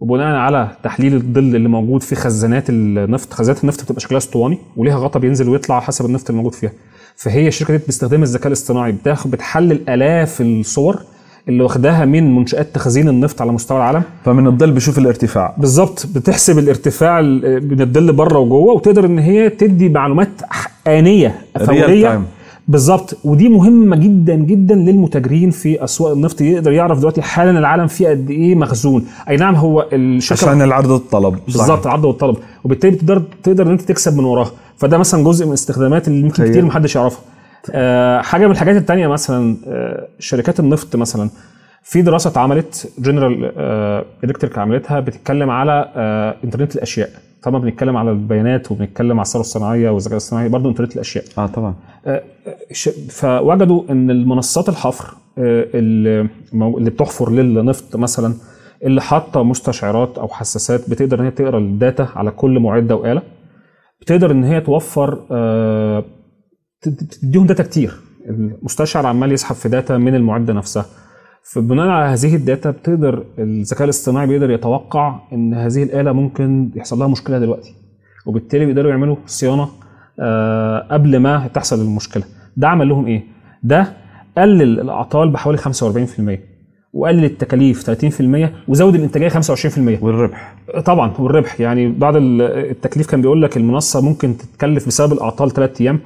[0.00, 4.96] وبناء على تحليل الظل اللي موجود في خزانات النفط خزانات النفط بتبقى شكلها اسطواني وليها
[4.98, 6.72] غطا بينزل ويطلع حسب النفط الموجود فيها
[7.16, 11.02] فهي الشركة دي باستخدام الذكاء الاصطناعي بتاخد بتحلل آلاف الصور
[11.48, 14.02] اللي واخداها من منشآت تخزين النفط على مستوى العالم.
[14.24, 15.54] فمن الظل بشوف الارتفاع.
[15.58, 20.28] بالظبط بتحسب الارتفاع ال- من الظل بره وجوه وتقدر إن هي تدي معلومات
[21.66, 22.18] فورية.
[22.18, 22.22] time.
[22.68, 28.08] بالظبط ودي مهمة جدا جدا للمتاجرين في أسواق النفط يقدر يعرف دلوقتي حالا العالم فيه
[28.08, 29.04] قد إيه مخزون.
[29.28, 31.38] أي نعم هو الشركة عشان العرض والطلب.
[31.46, 35.48] بالظبط العرض والطلب وبالتالي تقدر تقدر إن أنت تكسب من وراها فده مثلا جزء من
[35.50, 36.44] الاستخدامات اللي ممكن.
[36.50, 37.20] كتير محدش يعرفها.
[38.22, 41.30] حاجة من الحاجات التانية مثلا آه شركات النفط مثلا
[41.82, 43.52] في دراسة اتعملت جنرال
[44.24, 47.10] الكتريك عملتها بتتكلم على آه انترنت الأشياء.
[47.42, 51.24] طبعا بنتكلم على البيانات وبنتكلم على الثروه الصناعيه والذكاء الاصطناعي برضه انترنت الأشياء.
[51.38, 51.74] آه طبعا.
[53.10, 56.28] فوجدوا إن المنصات الحفر آه، اللي
[56.90, 58.34] بتحفر للنفط مثلا
[58.84, 63.22] اللي حاطة مستشعرات أو حساسات بتقدر إن هي تقرأ ال data على كل معدة وآلة
[64.00, 65.18] بتقدر إن هي توفر
[66.86, 67.94] آه، ت- ت- تديهم data كتير.
[68.28, 70.86] المستشعر عمال يسحب في data من المعدة نفسها.
[71.42, 76.98] فبناء على هذه ال data بتقدر الذكاء الاصطناعي بيقدر يتوقع إن هذه الآلة ممكن يحصل
[76.98, 77.74] لها مشكلة دلوقتي.
[78.26, 79.68] وبالتالي بيقدروا يعملوا صيانة
[80.20, 82.22] آه، قبل ما تحصل المشكلة.
[82.56, 83.22] ده عمل لهم إيه؟
[83.62, 83.92] ده
[84.38, 86.38] قلل الأعطال بحوالي 45%
[86.92, 90.56] وقلل التكاليف 30% وزود الإنتاجية 25% والربح.
[90.84, 91.60] طبعا والربح.
[91.60, 91.86] يعني
[92.16, 95.98] ال- التكليف كان بيقول لك المنصة ممكن تتكلف بسبب الأعطال 3 أيام.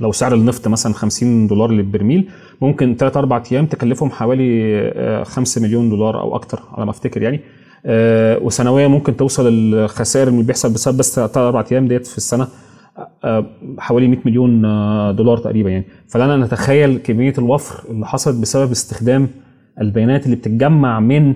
[0.00, 2.28] لو سعر النفط مثلا 50 دولار للبرميل
[2.60, 7.22] ممكن 3 4 أيام تكلفهم حوالي آه، 5 مليون دولار أو أكتر على ما أفتكر
[7.22, 7.40] يعني.
[7.86, 12.48] آه، وسنويا ممكن توصل الخسائر اللي بيحصل بسبب بس 3 4 أيام ديت في السنة
[13.24, 13.46] آه،
[13.78, 15.84] حوالي 100 مليون آه، دولار تقريبا يعني.
[16.08, 19.28] فلنا نتخيل كمية الوفر اللي حصلت بسبب استخدام
[19.80, 21.34] البيانات اللي بتتجمع من آه،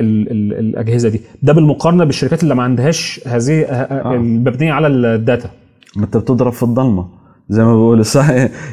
[0.00, 1.20] ال- ال- الأجهزة دي.
[1.42, 5.50] ده بالمقارنة بالشركات اللي ما عندهاش هذه آه، المبنية على ال data.
[5.96, 7.17] ما أنت بتضرب في الضلمة.
[7.48, 8.04] زي ما بقول.
[8.16, 8.30] صح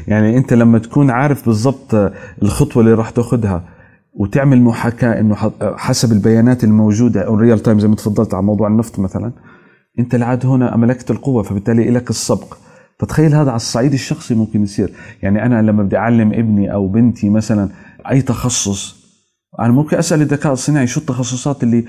[0.07, 2.11] يعني انت لما تكون عارف بالضبط
[2.43, 3.63] الخطوة اللي راح تاخذها
[4.13, 8.99] وتعمل محاكاة إنه حسب البيانات الموجودة أو real time زي ما تفضلت على موضوع النفط
[8.99, 9.31] مثلا
[9.99, 12.57] أنت لعاد هنا ملكت القوة فبالتالي لك السبق.
[12.99, 14.93] فتخيل هذا على الصعيد الشخصي ممكن يصير.
[15.21, 17.69] يعني أنا لما بدي أعلم ابني أو بنتي مثلا
[18.11, 19.05] أي تخصص
[19.59, 21.85] أنا ممكن أسأل الذكاء الصناعي شو التخصصات اللي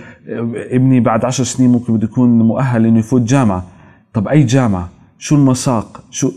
[0.70, 3.64] ابني بعد عشر سنين ممكن بده يكون مؤهل إنه يفوت جامعة.
[4.12, 6.32] طب أي جامعة؟ شو المساق؟ شو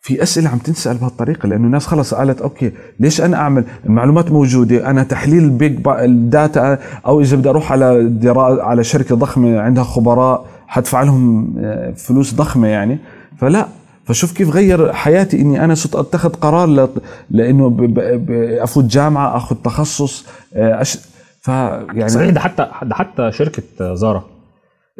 [0.00, 4.90] في أسئلة عم تنسأل بهالطريقة لأنه الناس خلص قالت okay ليش أنا أعمل المعلومات موجودة؟
[4.90, 9.60] أنا تحليل ال big ال data أو إذا بدي أروح على درا على شركة ضخمة
[9.60, 12.98] عندها خبراء حدفع لهم آه، فلوس ضخمة يعني.
[13.38, 13.66] فلا
[14.04, 16.88] فشوف كيف غير حياتي إني أنا صرت أتخذ قرار ل...
[17.30, 17.76] لأنه ب...
[17.94, 18.30] ب...
[18.62, 20.98] أفوت جامعة أخذ تخصص آه، أش...
[21.40, 24.24] فيعني صحيح ده حتى ده حتى شركة زارا.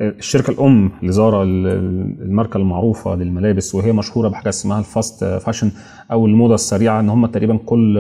[0.00, 5.70] الشركة الأم لزارا ال- ال- الماركة المعروفة للملابس وهي مشهورة بحاجة اسمها ال fast fashion
[6.12, 7.98] أو الموضة السريعة إن هم تقريبا كل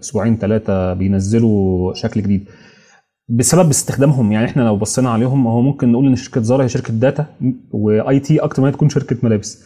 [0.00, 2.48] أسبوعين ثلاثة بينزلوا شكل جديد.
[3.28, 6.92] بسبب استخدامهم يعني إحنا لو بصينا عليهم هو ممكن نقول إن شركة زارا هي شركة
[6.94, 7.26] data
[7.72, 9.64] و IT أكتر ما هي تكون شركة ملابس.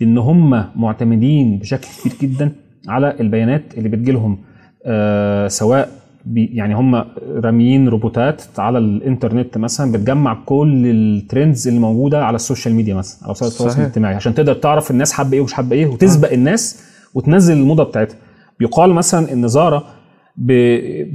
[0.00, 2.52] لأن هم معتمدين بشكل كبير جدا
[2.88, 4.38] على البيانات اللي بتجيلهم
[4.86, 5.90] آه سواء
[6.34, 7.04] يعني هم
[7.36, 12.94] راميين روبوتات على الإنترنت مثلا بتجمع كل ال trends اللي موجودة على ال social media
[12.94, 13.80] مثلا على وسائل التواصل.
[13.80, 16.82] الاجتماعي عشان تقدر تعرف الناس حابه إيه ومش حابه إيه وتسبق الناس
[17.14, 18.16] وتنزل الموضة بتاعتها
[18.60, 19.84] بيقال مثلا إن زارا.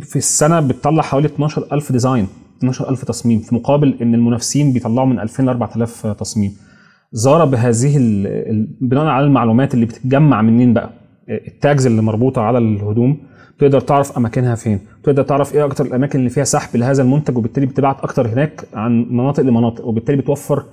[0.01, 5.43] في السنة بتطلع حوالي 12000 ديزاين 12000 تصميم في مقابل إن المنافسين بيطلعوا من 2000
[5.43, 6.51] ل 4000 تصميم
[7.11, 7.97] زارا بهذه.
[7.97, 10.89] ال- بناء على المعلومات اللي بتتجمع منين بقى
[11.29, 13.17] التاجز اللي مربوطة على الهدوم
[13.61, 14.79] تقدر تعرف أماكنها فين.
[15.03, 19.05] تقدر تعرف إيه أكتر الأماكن اللي فيها سحب لهذا المنتج وبالتالي بتبعت أكتر هناك عن
[19.09, 20.63] مناطق لمناطق وبالتالي بتوفر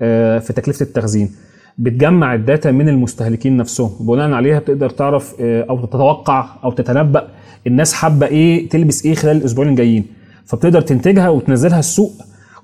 [0.00, 1.30] آه، في تكلفة التخزين.
[1.78, 3.90] بتجمع ال data من المستهلكين نفسهم.
[4.00, 7.28] وبناء عليها بتقدر تعرف آه، أو تتوقع أو تتنبأ
[7.66, 10.06] الناس حابة إيه تلبس إيه خلال الأسبوعين الجايين.
[10.44, 12.12] فبتقدر تنتجها وتنزلها السوق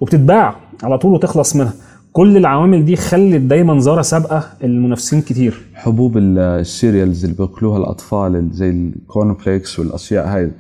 [0.01, 1.73] وبتتباع على طول وتخلص منها.
[2.12, 5.61] كل العوامل دي خلت دايما زارا سابقة المنافسين كتير.
[5.75, 10.51] حبوب ال- ال cereals اللي بياكلوها الأطفال ال- زي ال corn flakes والأشياء هاي.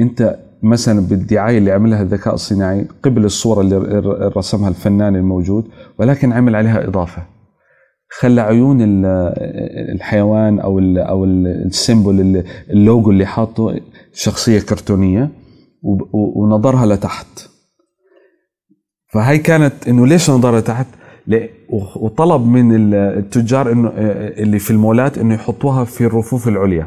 [0.00, 3.76] أنت مثلا بالدعاية اللي عملها الذكاء الصناعي قبل الصورة اللي
[4.36, 5.64] رسمها الفنان الموجود
[5.98, 7.22] ولكن عمل عليها إضافة.
[8.20, 9.06] خلى عيون ال-
[9.94, 13.80] الحيوان أو ال أو ال- ال symbol ال logo اللي حاطه
[14.12, 15.30] شخصية كرتونية
[16.12, 17.26] ونظرها لتحت.
[19.08, 20.86] فهي كانت إنه ليش نظرها تحت؟
[21.96, 26.86] وطلب من التجار إنه آه، اللي في المولات إنه يحطوها في الرفوف العليا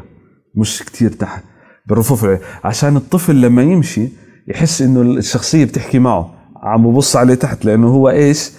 [0.54, 1.44] مش كتير تحت
[1.86, 4.08] بالرفوف العليا عشان الطفل لما يمشي
[4.48, 8.50] يحس إنه الشخصية بتحكي معه عم ببص عليه تحت لأنه هو إيش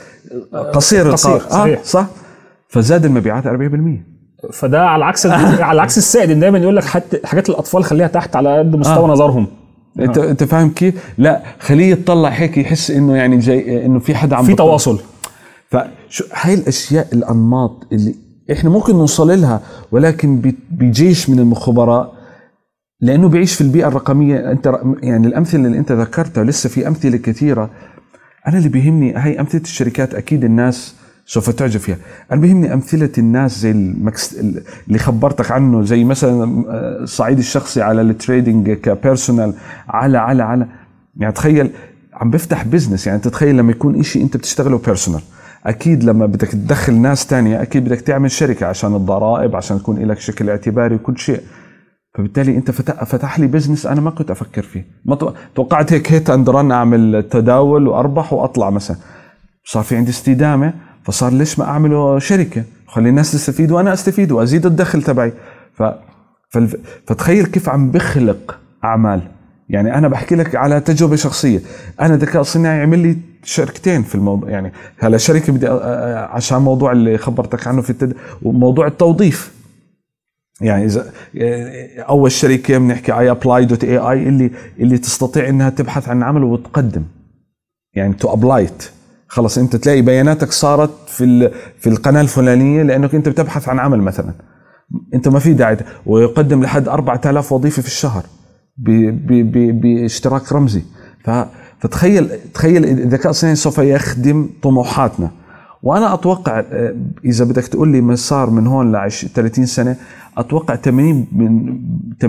[0.73, 1.79] قصير قصير، القا- صحيح.
[1.79, 2.07] آه صح
[2.69, 4.03] فزاد المبيعات 40%
[4.53, 8.57] فده على عكس على عكس السائد دايما يقول لك حتى حاجات الأطفال خليها تحت على
[8.59, 9.07] قد مستوى آه.
[9.07, 9.47] نظرهم
[9.99, 14.35] انت أنت فاهم كيف؟ لا خليه يطلع هيك يحس إنه يعني جاي إنه في حدا
[14.35, 14.55] عم في.
[14.55, 14.99] تواصل
[15.69, 18.15] فشو هاي الأشياء الأنماط اللي
[18.51, 22.13] إحنا ممكن نوصل لها ولكن بجيش من الخبراء
[23.01, 27.69] لأنه بيعيش في البيئة الرقمية أنت يعني الأمثلة اللي أنت ذكرتها لسه في أمثلة كثيرة
[28.47, 31.97] أنا اللي بيهمني هاي أمثلة الشركات أكيد الناس سوف تعجب فيها.
[32.31, 34.35] أنا بيهمني أمثلة الناس زي ال mix
[34.87, 39.53] اللي خبرتك عنه زي مثلا آه، الصعيد الشخصي على ال trading ك personal
[39.89, 40.67] على على على.
[41.17, 41.69] يعني تخيل
[42.13, 45.21] عم بفتح business يعني تتخيل لما يكون إشي أنت بتشتغله personal
[45.65, 50.19] أكيد لما بدك تدخل ناس تانية أكيد بدك تعمل شركة عشان الضرائب عشان يكون لك
[50.19, 51.41] شكل اعتباري وكل شيء.
[52.15, 54.85] فبالتالي أنت فتح, فتح لي business أنا ما كنت أفكر فيه.
[55.05, 58.97] ما تو- توقعت هيك hit and run أعمل تداول وأربح وأطلع مثلا.
[59.65, 60.73] صار في عندي استدامة.
[61.03, 65.33] فصار ليش ما أعمله شركة؟ خلي الناس تستفيد وأنا أستفيد وأزيد الدخل تبعي.
[65.73, 65.83] ف.
[67.07, 69.21] فتخيل كيف عم بخلق أعمال.
[69.69, 71.59] يعني أنا بحكي لك على تجربة شخصية.
[72.01, 77.17] أنا ذكاء صناعي عمل لي شركتين في الموضوع يعني هلا شركة بدي عشان موضوع اللي
[77.17, 78.15] خبرتك عنه في التد...
[78.41, 79.53] وموضوع التوظيف.
[80.61, 81.11] يعني إذا
[81.99, 87.03] أول شركة بنحكي iApply dot AI اللي اللي تستطيع إنها تبحث عن عمل وتقدم.
[87.95, 88.89] يعني to apply it
[89.33, 94.33] خلص انت تلاقي بياناتك صارت في في القناة الفلانية لأنك انت بتبحث عن عمل مثلا.
[95.13, 95.77] انت ما في داعي.
[96.05, 98.23] ويقدم لحد 4000 وظيفة في الشهر
[98.77, 100.83] باشتراك رمزي.
[101.79, 105.31] فتخيل تخيل الذكاء الصناعي سوف يخدم طموحاتنا.
[105.83, 109.95] وأنا أتوقع آه، إذا بدك تقول لي مسار من هون ل 30 سنة
[110.37, 111.79] أتوقع 80 من
[112.21, 112.25] 80%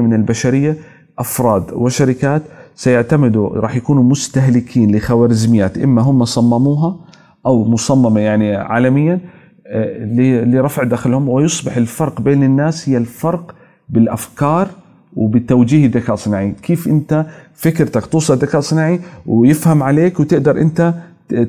[0.00, 0.76] من البشرية
[1.18, 2.42] أفراد وشركات
[2.76, 6.96] سيعتمدوا راح يكونوا مستهلكين لخوارزميات إما هم صمموها
[7.46, 9.20] أو مصممة يعني عالميا
[9.66, 10.04] آه،
[10.44, 13.54] لرفع دخلهم ويصبح الفرق بين الناس هي الفرق
[13.88, 14.68] بالأفكار
[15.16, 16.50] وبالتوجيه الذكاء الصناعي.
[16.62, 20.94] كيف أنت فكرتك توصل الذكاء الصناعي ويفهم عليك وتقدر أنت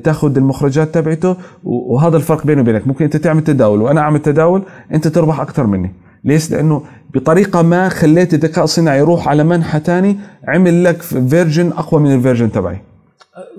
[0.03, 2.87] تأخذ المخرجات تبعته وهذا الفرق بيني وبينك.
[2.87, 4.61] ممكن أنت تعمل تداول وأنا أعمل تداول
[4.93, 5.91] أنت تربح أكثر مني.
[6.27, 6.81] ليش؟ لأنه
[7.13, 12.20] بطريقة ما خليت الذكاء الصناعي يروح على منحى تاني عمل لك version أقوى من ال
[12.20, 12.81] version تبعي.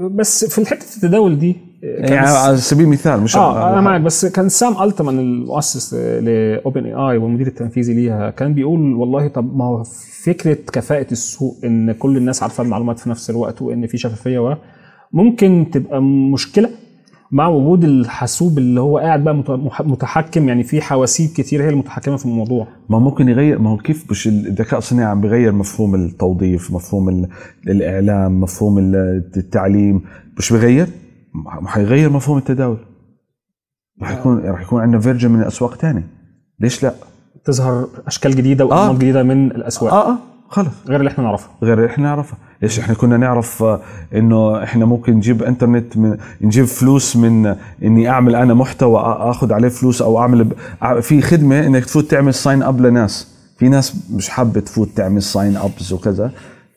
[0.00, 4.48] بس في حتة التداول دي يعني على سبيل المثال مش آه أنا معك بس كان
[4.48, 9.82] سام ألتمان المؤسس ل OpenAI والمدير التنفيذي ليها كان بيقول والله طب ما هو
[10.24, 14.56] فكرة كفاءة السوق إن كل الناس عارفة المعلومات في نفس الوقت وإن في شفافية و
[15.12, 16.70] ممكن تبقى مشكلة.
[17.32, 19.34] مع وجود الحاسوب اللي هو قاعد بقى
[19.84, 22.66] متحكم يعني في حواسيب كتير هي المتحكمة في الموضوع.
[22.88, 27.28] ما ممكن يغير ما هو كيف مش الذكاء الصناعي عم بغير مفهوم التوظيف مفهوم ال-
[27.68, 30.00] الإعلام مفهوم ال- التعليم
[30.38, 30.86] مش بغير
[31.62, 32.76] ما حيغير مفهوم التداول.
[34.02, 36.02] رح يكون رح يكون عندنا فيرجن من الاسواق تاني
[36.60, 36.92] ليش لا؟
[37.44, 38.94] تظهر أشكال جديدة وانماط آه.
[38.94, 39.94] جديدة من الأسواق.
[39.94, 40.18] آه آه.
[40.48, 40.68] خلص.
[40.88, 41.50] غير اللي إحنا نعرفها.
[41.62, 42.38] غير اللي إحنا نعرفها.
[42.62, 43.80] ليش إحنا كنا نعرف آه،
[44.14, 49.68] إنه إحنا ممكن نجيب إنترنت من نجيب فلوس من إني أعمل أنا محتوى آخذ عليه
[49.68, 50.48] فلوس أو أعمل
[51.02, 53.34] في خدمة إنك تفوت تعمل sign up لناس.
[53.58, 56.30] في ناس مش حابة تفوت تعمل sign ups وكذا.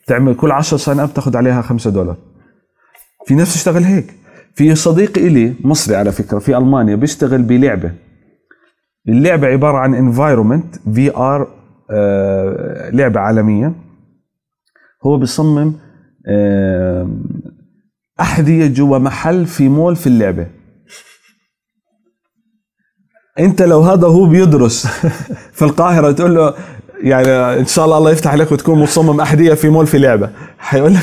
[0.06, 2.16] تعمل كل 10 sign up تاخذ عليها 5 دولار.
[3.26, 4.14] في ناس تشتغل هيك.
[4.54, 7.92] في صديق إلي مصري على فكرة في ألمانيا بيشتغل بلعبة.
[9.08, 11.48] اللعبة عبارة عن environment VR
[12.92, 13.72] لعبة عالمية.
[15.06, 15.72] هو بيصمم
[16.28, 17.08] آه،
[18.20, 20.46] أحذية جوا محل في مول في اللعبة.
[23.38, 24.86] أنت لو هذا هو بيدرس
[25.56, 26.54] في القاهرة تقول له
[27.02, 27.28] يعني
[27.60, 30.30] إن شاء الله الله يفتح عليك وتكون مصمم أحذية في مول في لعبة.
[30.58, 31.02] حيقول لك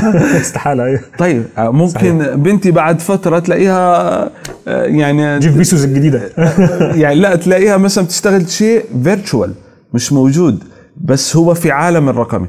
[0.40, 2.34] استحالة إيه طيب آه، ممكن صحيح.
[2.34, 4.24] بنتي بعد فترة تلاقيها
[4.68, 6.22] آه، يعني جيف بيسوس الجديدة.
[7.02, 9.54] يعني لا تلاقيها مثلا بتشتغل شيء virtual
[9.94, 10.64] مش موجود
[10.96, 12.48] بس هو في عالم الرقمي.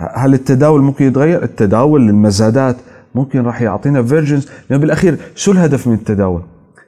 [0.00, 2.76] فهل التداول ممكن يتغير؟ التداول المزادات
[3.14, 6.42] ممكن راح يعطينا versions لأنه بالأخير شو الهدف من التداول؟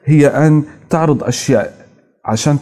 [0.05, 1.75] هي أن تعرض أشياء
[2.25, 2.59] عشان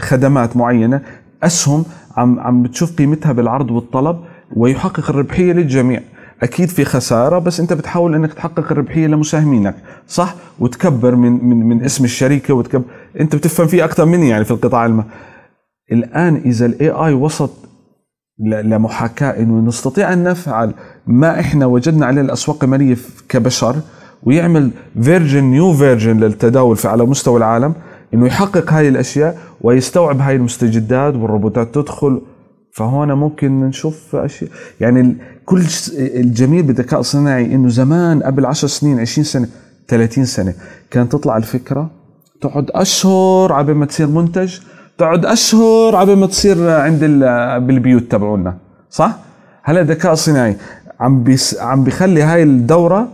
[0.00, 1.00] خدمات معينة
[1.42, 1.84] أسهم
[2.16, 4.16] عم عم بتشوف قيمتها بالعرض والطلب
[4.56, 6.00] ويحقق الربحية للجميع.
[6.42, 9.74] أكيد في خسارة بس أنت بتحاول إنك تحقق الربحية لمساهمينك
[10.08, 12.84] صح؟ وتكبر من من من اسم الشركة وتكبر
[13.20, 15.04] أنت بتفهم فيه أكثر مني يعني في القطاع الم...
[15.92, 17.50] الآن إذا ال AI وصل
[18.42, 20.74] ل- لمحاكاة إنه نستطيع أن نفعل
[21.06, 23.76] ما إحنا وجدنا عليه الأسواق المالية ف- كبشر
[24.22, 24.70] ويعمل
[25.02, 27.74] version new version للتداول على مستوى العالم
[28.14, 32.20] إنه يحقق هاي الأشياء ويستوعب هاي المستجدات والروبوتات تدخل.
[32.74, 34.50] فهون ممكن نشوف أشياء.
[34.80, 35.62] يعني كل
[35.98, 39.48] الجميل بالذكاء الصناعي إنه زمان قبل 10 سنين 20 سنة
[39.88, 40.54] 30 سنة
[40.90, 41.90] كانت تطلع الفكرة
[42.40, 44.58] تقعد أشهر عبين ما تصير منتج
[45.02, 48.56] تقعد أشهر عبين ما تصير عند ال- بالبيوت تبعونا
[48.90, 49.18] صح؟
[49.62, 50.56] هلا الذكاء الصناعي
[51.00, 53.08] عم بيس عم بيخلي هاي الدورة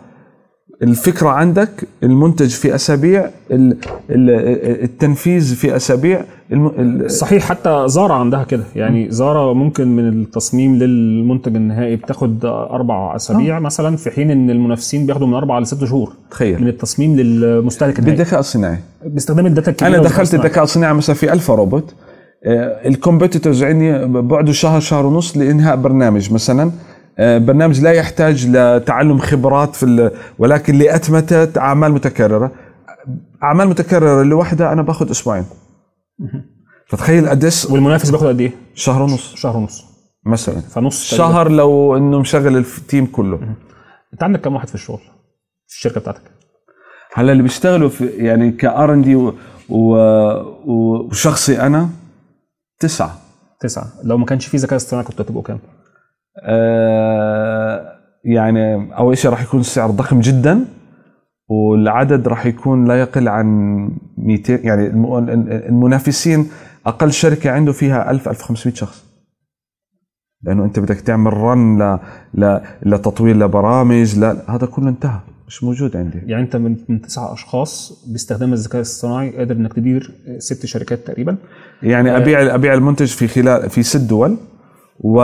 [0.83, 1.68] الفكرة عندك
[2.03, 3.77] المنتج في أسابيع ال-
[4.11, 8.64] ال- التنفيذ في أسابيع الم- ال- صحيح حتى زارا عندها كده.
[8.76, 15.06] يعني زارا ممكن من التصميم للمنتج النهائي بتاخد أربع أسابيع مثلا في حين إن المنافسين
[15.06, 16.61] بياخدوا من أربع لست شهور تخيل.
[16.62, 18.16] من التصميم للمستهلك النهائي.
[18.16, 18.78] بالذكاء الصناعي.
[19.06, 20.34] باستخدام ال data الكبيرة أنا دخلت.
[20.34, 21.94] الذكاء الصناعي مثلا في ألف روبوت.
[22.44, 26.70] آه، ال competitors عندي بعده شهر شهر ونص لإنهاء برنامج مثلا.
[27.18, 32.50] آه، برنامج لا يحتاج لتعلم خبرات في ولكن لأتمتة أعمال متكررة.
[33.42, 35.44] أعمال متكررة لوحدها أنا باخذ أسبوعين.
[36.88, 39.85] فتخيل قديش والمنافس بياخد قد إيه؟ شهر ونص شهر ونص
[40.27, 41.29] مثلا فنص تقريباً.
[41.29, 43.40] شهر لو إنه مشغل التيم كله
[44.12, 44.98] أنت عندك كم واحد في الشغل؟
[45.66, 46.22] في الشركة بتاعتك؟
[47.14, 49.33] هلأ اللي بيشتغلوا في يعني كار ان دي
[50.68, 51.88] وشخصي أنا
[52.81, 53.18] تسعة
[53.61, 55.59] تسعة لو ما كانش في ذكاء اصطناعي كنت هتبقوا كام؟
[56.42, 57.92] آه،
[58.24, 60.64] يعني أول شيء راح يكون السعر ضخم جدا
[61.48, 63.46] والعدد راح يكون لا يقل عن
[64.18, 65.14] 200 يعني الم-
[65.51, 66.51] المنافسين
[66.88, 69.05] أقل شركة عنده فيها 1000 1500 شخص.
[70.42, 71.98] لأنه أنت بدك تعمل run ل...
[72.35, 72.61] ل...
[72.83, 76.18] لتطوير لبرامج لا هذا كله انتهى مش موجود عندي.
[76.27, 81.37] يعني أنت من من تسع أشخاص باستخدام الذكاء الصناعي قادر إنك تدير ست شركات تقريبا.
[81.83, 84.37] يعني أبيع أبيع المنتج في خلال في ست دول.
[85.00, 85.18] و...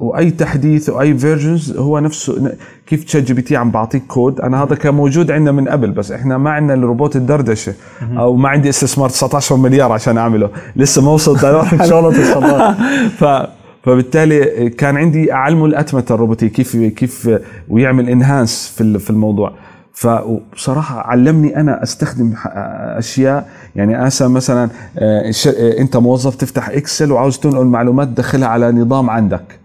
[0.00, 2.52] وأي تحديث وأي versions هو نفسه
[2.86, 6.50] كيف ChatGPT عم بعطيك كود أنا هذا كان موجود عندنا من قبل بس إحنا ما
[6.50, 7.74] عندنا الروبوت الدردشة.
[8.18, 10.50] أو ما عندي استثمار 19 مليار عشان أعمله.
[10.76, 11.44] لسه ما وصلت
[11.80, 12.76] إن شاء الله؟ توصل لها.
[13.08, 13.46] ف
[13.82, 17.30] فبالتالي كان عندي اعلمه الأتمتة الروبوتية كيف كيف
[17.68, 19.52] ويعمل enhance في في الموضوع.
[19.92, 22.50] فبصراحة علمني أنا أستخدم ح-
[22.98, 28.72] أشياء يعني أسا مثلا آه، آه، أنت موظف تفتح Excel وعاوز تنقل معلومات تدخلها على
[28.72, 29.60] نظام عندك.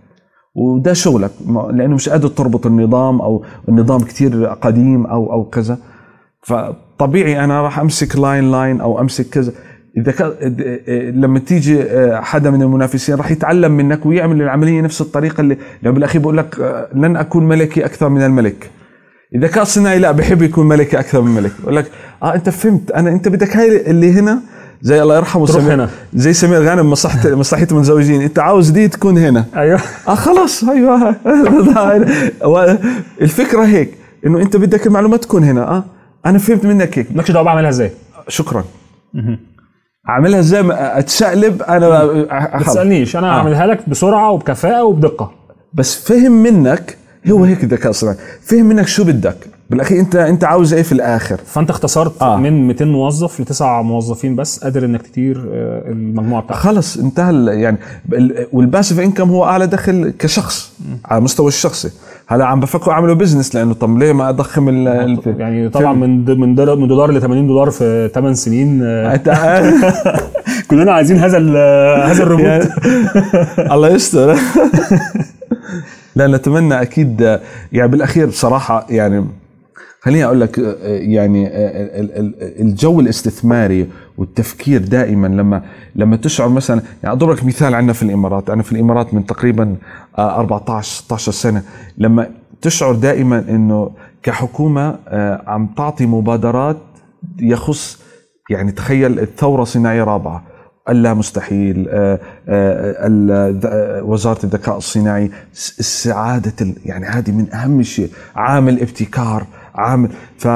[0.55, 1.31] وده شغلك
[1.71, 5.77] لأنه مش قادر تربط النظام أو النظام كتير قديم أو أو كذا.
[6.41, 9.51] فطبيعي أنا راح أمسك لاين لاين أو أمسك كذا.
[9.97, 10.31] إذا كان
[11.21, 15.91] لما تيجي آه، حدا من المنافسين راح يتعلم منك ويعمل العملية نفس الطريقة اللي لو
[15.91, 18.71] بالأخير بقول لك آه، لن أكون ملكي أكثر من الملك.
[19.35, 21.91] الذكاء الصناعي لا بحب يكون ملكي أكثر من ملك بقول لك
[22.23, 22.91] آه أنت فهمت.
[22.91, 24.39] أنا أنت بدك هاي اللي هنا
[24.81, 25.89] زي الله يرحمه تروح سمير هنا.
[26.13, 28.21] زي سمير غانم مصلحه مصلحه المتزوجين.
[28.21, 29.45] أنت عاوز دي تكون هنا.
[29.55, 29.79] أيوه.
[30.07, 31.15] آه خلاص أيوه.
[33.21, 33.93] الفكرة هيك
[34.25, 35.61] إنه أنت بدك المعلومات تكون هنا.
[35.61, 35.83] آه
[36.25, 37.07] أنا فهمت منك هيك.
[37.15, 37.91] مالكش دعوة بعملها إزاي؟
[38.27, 38.63] شكرا.
[40.09, 42.63] أعملها إزاي؟ اتشقلب أنا ما.
[42.63, 43.15] تسألنيش.
[43.15, 43.31] أنا آه.
[43.37, 45.31] هعملها لك بسرعة وبكفاءة وبدقة.
[45.73, 46.97] بس فهم منك
[47.29, 49.35] هو هيك الذكاء الصناعي فهم منك شو بدك.
[49.69, 52.37] بالأخير انت أنت عاوز إيه في الآخر؟ فأنت اختصرت آه.
[52.37, 56.61] من 200 موظف لتسع موظفين بس قادر إنك تدير آه، المجموعة بتاعتك.
[56.61, 57.77] خلص انتهى يعني
[58.13, 60.71] ال- والباسف انكم هو أعلى دخل كشخص
[61.05, 61.89] على المستوى الشخصي.
[62.27, 64.87] هلا عم بفكر اعمله بزنس لأنه طب ليه ما أضخم ال
[65.39, 70.11] يعني طبعا من من دولار من دولار ل 80 دولار في 8 سنين آه، أنت-
[70.69, 72.69] كلنا عايزين هذا ال- هذا الروبوت
[73.73, 74.35] الله يستر.
[76.15, 77.39] لا نتمنى أكيد
[77.71, 79.25] يعني بالأخير بصراحة يعني
[80.01, 85.61] خليني أقول لك يعني ال- ال- الجو الاستثماري والتفكير دائما لما
[85.95, 88.49] لما تشعر مثلا يعني أضرب لك مثال عندنا في الإمارات.
[88.49, 89.75] أنا في الإمارات من تقريبا
[90.17, 91.63] آه، 14 16 سنة.
[91.97, 92.29] لما
[92.61, 93.91] تشعر دائما إنه
[94.23, 96.77] كحكومة آه، عم تعطي مبادرات
[97.39, 97.99] يخص
[98.49, 100.43] يعني تخيل الثورة الصناعيه رابعة.
[100.89, 102.95] اللا مستحيل آه، آه،
[103.65, 110.09] آه، وزارة الذكاء الصناعي س- السعادة ال- يعني هذه من أهم شيء عامل ابتكار عامل
[110.37, 110.47] ف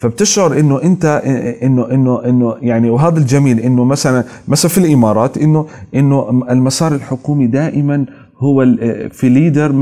[0.00, 1.04] فبتشعر إنه أنت
[1.62, 7.46] إنه إنه إنه يعني وهذا الجميل إنه مثلا مثلا في الإمارات إنه إنه المسار الحكومي
[7.46, 8.06] دائما
[8.38, 8.64] هو
[9.12, 9.72] في ليدر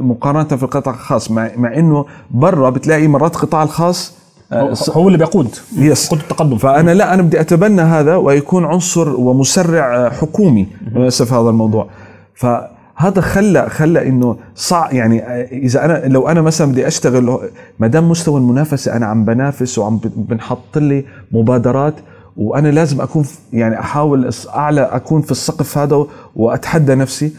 [0.00, 4.14] مقارنة في القطاع الخاص مع, مع إنه برا بتلاقي مرات القطاع الخاص
[4.54, 5.48] هو- هو اللي بيقود
[5.78, 6.56] يس يقود التقدم.
[6.56, 11.86] فأنا لا أنا بدي أتبنى هذا ويكون عنصر ومسرع حكومي للأسف هذا الموضوع.
[12.34, 17.38] فهذا خلى خلى إنه صع يعني إذا أنا لو أنا مثلا بدي أشتغل
[17.78, 21.94] ما دام مستوى المنافسة أنا عم بنافس وعم بنحط لي مبادرات
[22.36, 26.04] وأنا لازم أكون يعني أحاول أعلى أكون في السقف هذا
[26.36, 27.32] وأتحدى نفسي.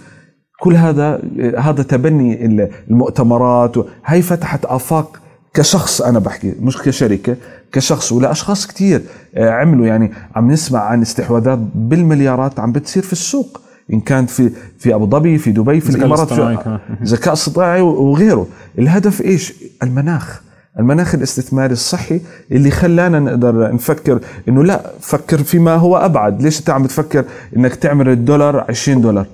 [0.60, 1.22] كل هذا
[1.58, 2.46] هذا تبني
[2.90, 5.22] المؤتمرات هاي فتحت آفاق
[5.56, 7.36] كشخص أنا بحكي مش كشركة
[7.72, 9.02] كشخص ولاشخاص كثير
[9.38, 13.62] عملوا يعني عم نسمع عن استحواذات بالمليارات عم بتصير في السوق
[13.94, 16.80] إن كان في في أبو ظبي في دبي في الإمارات في.
[17.04, 18.48] ذكاء اصطناعي وغيره.
[18.80, 19.54] الهدف إيش؟
[19.84, 20.42] المناخ.
[20.80, 26.42] المناخ الاستثماري الصحي اللي خلانا نقدر نفكر إنه لا فكر فيما هو أبعد.
[26.42, 27.26] ليش أنت عم تفكر
[27.58, 29.28] إنك تعمل الدولار 20 دولار؟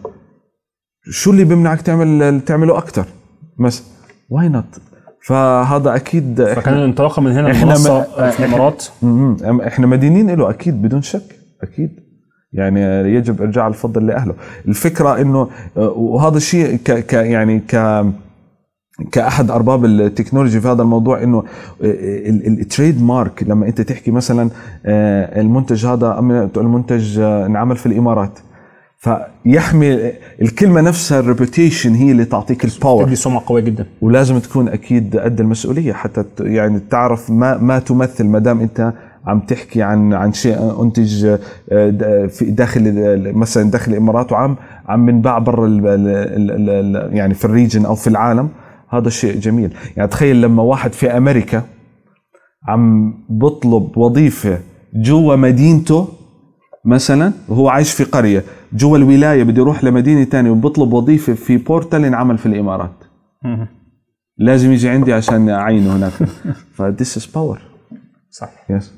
[1.12, 3.06] شو اللي بيمنعك تعمل تعمله أكثر
[3.60, 3.84] بس
[4.30, 4.91] why not
[5.24, 8.86] فهذا أكيد فكان الانطلاقة من هنا المنصه ما- في الإمارات.
[9.68, 12.00] إحنا مدينين له أكيد بدون شك أكيد.
[12.54, 12.82] يعني
[13.16, 14.34] يجب إرجاع الفضل لأهله.
[14.68, 18.06] الفكرة إنه آه، وهذا الشيء ك, ك يعني ك
[19.12, 21.44] كأحد أرباب ال technology في هذا الموضوع إنه
[21.82, 24.50] ال trademark لما أنت تحكي مثلا
[24.86, 26.20] آه، المنتج هذا
[26.58, 28.40] المنتج آه، انعمل في الإمارات.
[29.02, 33.86] فيحمي الكلمة نفسها ال reputation هي اللي تعطيك ال power تدي سمعة قوية جدا.
[34.02, 38.94] ولازم تكون أكيد قد المسؤولية حتى يعني تعرف ما ما تمثل ما دام أنت
[39.28, 41.26] عم تحكي عن عن شيء أنتج
[41.72, 42.82] آه، في داخل
[43.36, 44.56] مثلا داخل الإمارات وعم
[44.88, 45.68] عم بنباع برا
[47.12, 48.50] يعني في الريجن أو في العالم.
[48.90, 49.74] هذا شيء جميل.
[49.98, 51.64] يعني تخيل لما واحد في أمريكا
[52.68, 54.60] عم بطلب وظيفة
[54.96, 56.08] جوا مدينته
[56.86, 62.06] مثلا وهو عايش في قرية جوا الولاية بده يروح لمدينة ثانية وبطلب وظيفة في بورتال
[62.06, 63.04] انعمل في الإمارات.
[64.38, 66.12] لازم يجي عندي عشان أعينه هناك.
[66.76, 67.62] ف this is power
[68.30, 68.50] صح.
[68.70, 68.94] yes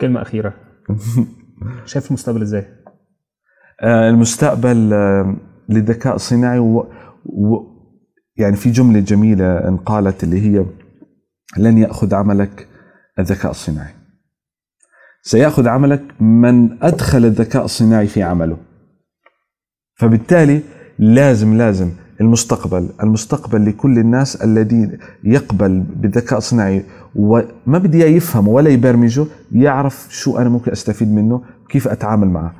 [0.00, 0.54] كلمة أخيرة.
[1.86, 2.66] شايف المستقبل إزاي؟
[3.84, 5.36] المستقبل آه،
[5.68, 6.92] للذكاء الصناعي و...
[7.24, 7.56] و...
[8.36, 10.64] يعني في جملة جميلة انقالت اللي هي
[11.58, 12.68] لن يأخذ عملك
[13.18, 13.97] الذكاء الصناعي.
[15.28, 18.56] سيأخذ عملك من أدخل الذكاء الصناعي في عمله.
[19.94, 20.60] فبالتالي
[20.98, 29.24] لازم لازم المستقبل المستقبل لكل الناس الذي يقبل بالذكاء الصناعي وما بدي يفهمه ولا يبرمجه
[29.52, 32.54] يعرف شو أنا ممكن أستفيد منه كيف أتعامل معه.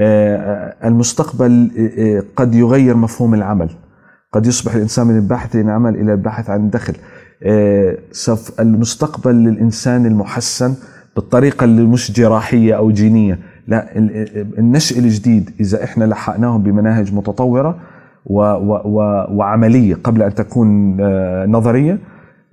[0.00, 3.70] آه، المستقبل آه، آه، قد يغير مفهوم العمل.
[4.32, 6.94] قد يصبح الإنسان من الباحث عن عمل إلى الباحث عن دخل.
[7.42, 7.98] آه،
[8.60, 10.74] المستقبل للإنسان المحسن
[11.16, 13.38] بالطريقة اللي مش جراحية أو جينية.
[13.68, 17.78] لا ال- النشء الجديد إذا إحنا لحقناه بمناهج متطورة
[18.26, 18.98] و و و
[19.30, 21.98] وعملية قبل أن تكون آه، نظرية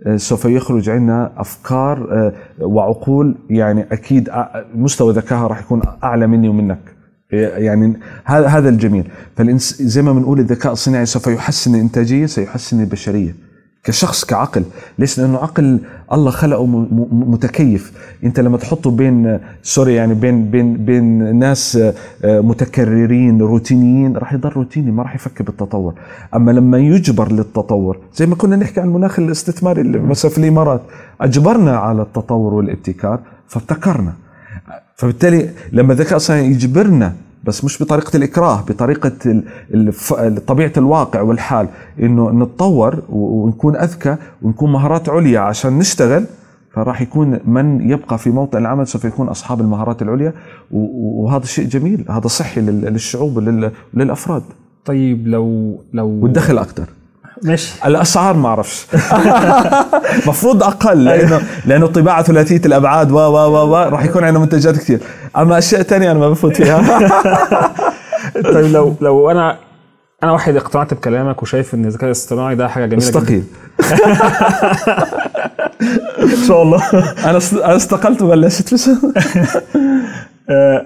[0.05, 4.30] آه، سوف يخرج عندنا أفكار آه، وعقول يعني أكيد
[4.76, 6.80] مستوى ذكائها راح يكون أعلى مني ومنك.
[7.32, 7.93] يعني
[8.26, 9.07] هذا هذا الجميل.
[9.82, 13.36] زي ما بنقول الذكاء الصناعي سوف يحسن الانتاجيه سيحسن البشرية.
[13.84, 14.63] كشخص كعقل.
[14.99, 15.80] ليش؟ لأنه عقل
[16.13, 16.65] الله خلقه
[17.11, 17.93] متكيف.
[18.23, 21.75] أنت لما تحطه بين سوري يعني بين بين بين ناس
[22.23, 25.93] آه، متكررين روتينيين راح يضل روتيني ما راح يفكر بالتطور.
[26.36, 30.82] أما لما يجبر للتطور زي ما كنا نحكي عن المناخ الاستثماري اللي مثلا في الإمارات.
[31.21, 34.13] أجبرنا على التطور والابتكار فابتكرنا.
[34.95, 37.13] فبالتالي لما الذكاء الصناعي يجبرنا
[37.44, 39.12] بس مش بطريقة الإكراه بطريقة
[40.48, 41.68] طبيعة الواقع والحال.
[42.00, 46.26] إنه نتطور ونكون أذكى ونكون مهارات عليا عشان نشتغل
[46.72, 50.34] فراح يكون من يبقى في موطن العمل سوف يكون أصحاب المهارات العليا.
[50.72, 54.44] وهذا شيء جميل هذا صحي لل- للشعوب ولل- وللافراد
[54.86, 56.86] طيب لو لو والدخل أكثر.
[57.44, 57.74] ماشي.
[57.86, 58.86] الأسعار ما أعرفش.
[60.28, 64.76] مفروض أقل لأنه لأنه طباعة ثلاثية الأبعاد و و و و راح يكون عندنا منتجات
[64.78, 65.00] كثير.
[65.38, 66.82] أما أشياء ثانية أنا ما بفوت فيها.
[68.54, 69.58] طيب لو لو أنا
[70.24, 73.20] أنا واحد اقتنعت بكلامك وشايف إن الذكاء الاصطناعي ده حاجة جميلة جدا.
[73.20, 73.44] استقيل
[76.22, 76.84] إن شاء الله.
[77.26, 78.90] أنا أنا استقلت وبلشت.
[80.50, 80.86] آه،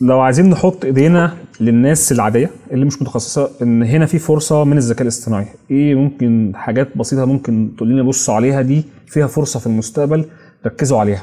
[0.00, 5.02] لو عايزين نحط ايدينا للناس العادية اللي مش متخصصة إن هنا في فرصة من الذكاء
[5.02, 5.46] الاصطناعي.
[5.70, 10.24] إيه ممكن حاجات بسيطة ممكن تقول لنا بصوا عليها دي فيها فرصة في المستقبل
[10.66, 11.22] ركزوا عليها.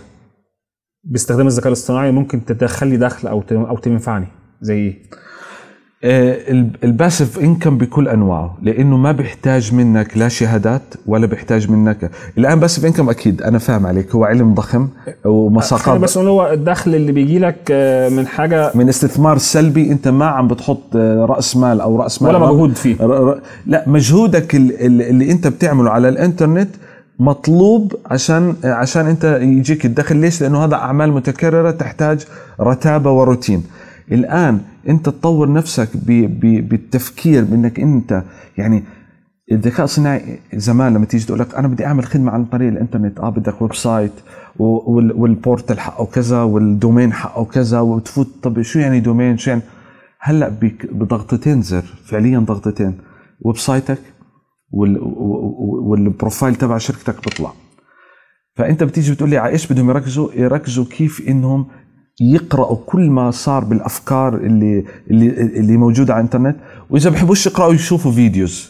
[1.03, 4.27] باستخدام الذكاء الاصطناعي ممكن تدخل لي دخل أو أو تنفعني.
[4.61, 5.01] زي إيه؟
[6.83, 12.11] الباسف انكم بكل أنواعه لأنه ما بيحتاج منك لا شهادات ولا بيحتاج منك.
[12.37, 14.87] الآن باسف انكم أكيد أنا فاهم عليك هو علم ضخم
[15.25, 20.25] ومساقات بس هو الدخل اللي بيجي لك آه، من حاجة من استثمار سلبي أنت ما
[20.25, 22.95] عم بتحط آه، رأس مال أو رأس مال ولا مجهود فيه.
[23.65, 26.69] لا مجهودك ال- ال- اللي أنت بتعمله على الإنترنت
[27.19, 30.15] مطلوب عشان عشان أنت يجيك الدخل.
[30.17, 32.25] ليش؟ لأنه هذا أعمال متكررة تحتاج
[32.61, 33.63] رتابة وروتين.
[34.11, 34.59] الآن
[34.89, 38.23] انت تطور نفسك بالتفكير بانك انت
[38.57, 38.83] يعني
[39.51, 43.29] الذكاء الصناعي زمان لما تيجي تقول لك أنا بدي اعمل خدمة عن طريق الانترنت آه
[43.29, 44.11] بدك website وال
[44.59, 49.61] portal حقه كذا وال domain حقه كذا وتفوت طب شو يعني domain؟ شو يعني؟
[50.19, 50.53] هلأ
[50.91, 52.97] بضغطتين زر فعليا ضغطتين
[53.41, 53.99] website
[54.71, 57.51] ك وال profile تبع شركتك بيطلع.
[58.55, 61.67] فأنت بتيجي بتقول لي على إيش بدهم يركزوا يركزوا كيف إنهم
[62.21, 66.55] يقراوا كل ما صار بالأفكار اللي اللي اللي موجودة على الإنترنت.
[66.89, 68.69] وإذا بحبوش يقرأوا يشوفوا videos.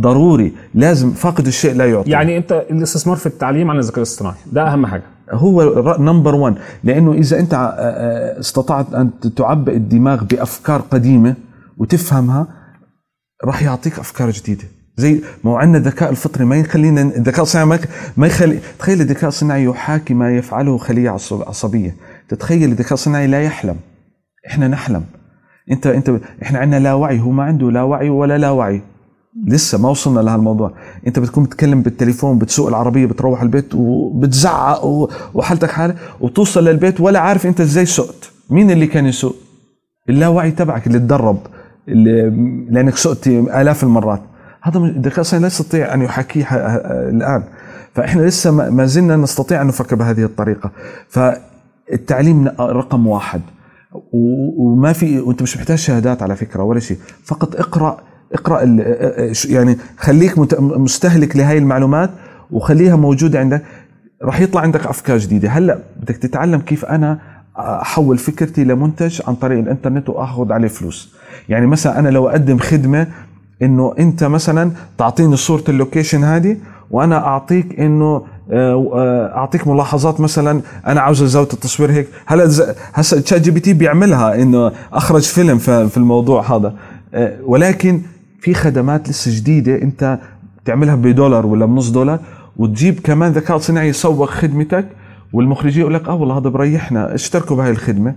[0.00, 0.52] ضروري.
[0.74, 1.10] لازم.
[1.10, 2.10] فاقد الشيء لا يعطي.
[2.10, 4.36] يعني أنت الاستثمار في التعليم عن الذكاء الاصطناعي.
[4.52, 5.02] ده أهم حاجة.
[5.32, 5.62] هو
[5.98, 11.34] number 1 لأنه إذا أنت ع- آه، استطعت أن تعبئ الدماغ بأفكار قديمة
[11.78, 12.46] وتفهمها
[13.44, 14.64] راح يعطيك أفكار جديدة.
[14.96, 17.78] زي ما هو عندنا الذكاء الفطري ما يخلينا الذكاء الصناعي
[18.16, 21.94] ما, يخلي تخيل الذكاء الصناعي يحاكي ما يفعله خلية عصب- عصبية.
[22.34, 23.76] تتخيل الذكاء الصناعي لا يحلم.
[24.46, 25.02] إحنا نحلم.
[25.70, 26.10] انت انت
[26.42, 27.20] إحنا عندنا لا وعي.
[27.20, 28.82] هو ما عنده لا وعي ولا لا وعي.
[29.46, 30.72] لسه ما وصلنا لهالموضوع
[31.06, 34.84] أنت بتكون بتتكلم بالتليفون بتسوق العربية بتروح البيت وبتزعق
[35.34, 39.34] وحالتك حالة وبتوصل للبيت ولا عارف أنت إزاي سقت مين اللي كان يسوق؟
[40.08, 41.38] اللاوعي تبعك اللي تدرب
[41.88, 42.30] اللي
[42.70, 44.22] لأنك سقت آلاف المرات.
[44.62, 47.42] هذا الذكاء الصناعي لا يستطيع أن يحاكيه ح- الآن.
[47.94, 50.70] فإحنا لسه ما زلنا نستطيع أن نفكر بهذه الطريقة.
[51.92, 53.40] فالتعليم رقم واحد.
[54.12, 56.96] وما في وانت مش محتاج شهادات على فكرة ولا شيء.
[57.24, 58.00] فقط اقرا
[58.32, 58.60] اقرأ
[59.44, 62.10] يعني خليك مستهلك لهي المعلومات
[62.50, 63.62] وخليها موجودة عندك.
[64.22, 65.48] راح يطلع عندك أفكار جديدة.
[65.48, 67.18] هلأ بدك تتعلم كيف أنا
[67.58, 71.14] أحول فكرتي لمنتج عن طريق الإنترنت وأخذ عليه فلوس.
[71.48, 73.06] يعني مثلا أنا لو أقدم خدمة
[73.62, 76.56] إنه أنت مثلا تعطيني صورة ال location هذه
[76.90, 78.22] وأنا أعطيك إنه
[78.52, 82.08] اعطيك ملاحظات مثلا أنا عاوز زاويه التصوير هيك.
[82.26, 86.74] هلا هسه ChatGPT بيعملها إنه أخرج فيلم في الموضوع هذا.
[87.14, 88.00] آه، ولكن
[88.40, 90.18] في خدمات لسه جديدة أنت
[90.64, 92.18] تعملها بدولار ولا بنص دولار
[92.56, 94.86] وتجيب كمان ذكاء صناعي يسوق خدمتك
[95.32, 97.14] والمخرجين يقول لك آه والله هذا بريحنا.
[97.14, 98.14] اشتركوا بهاي الخدمة.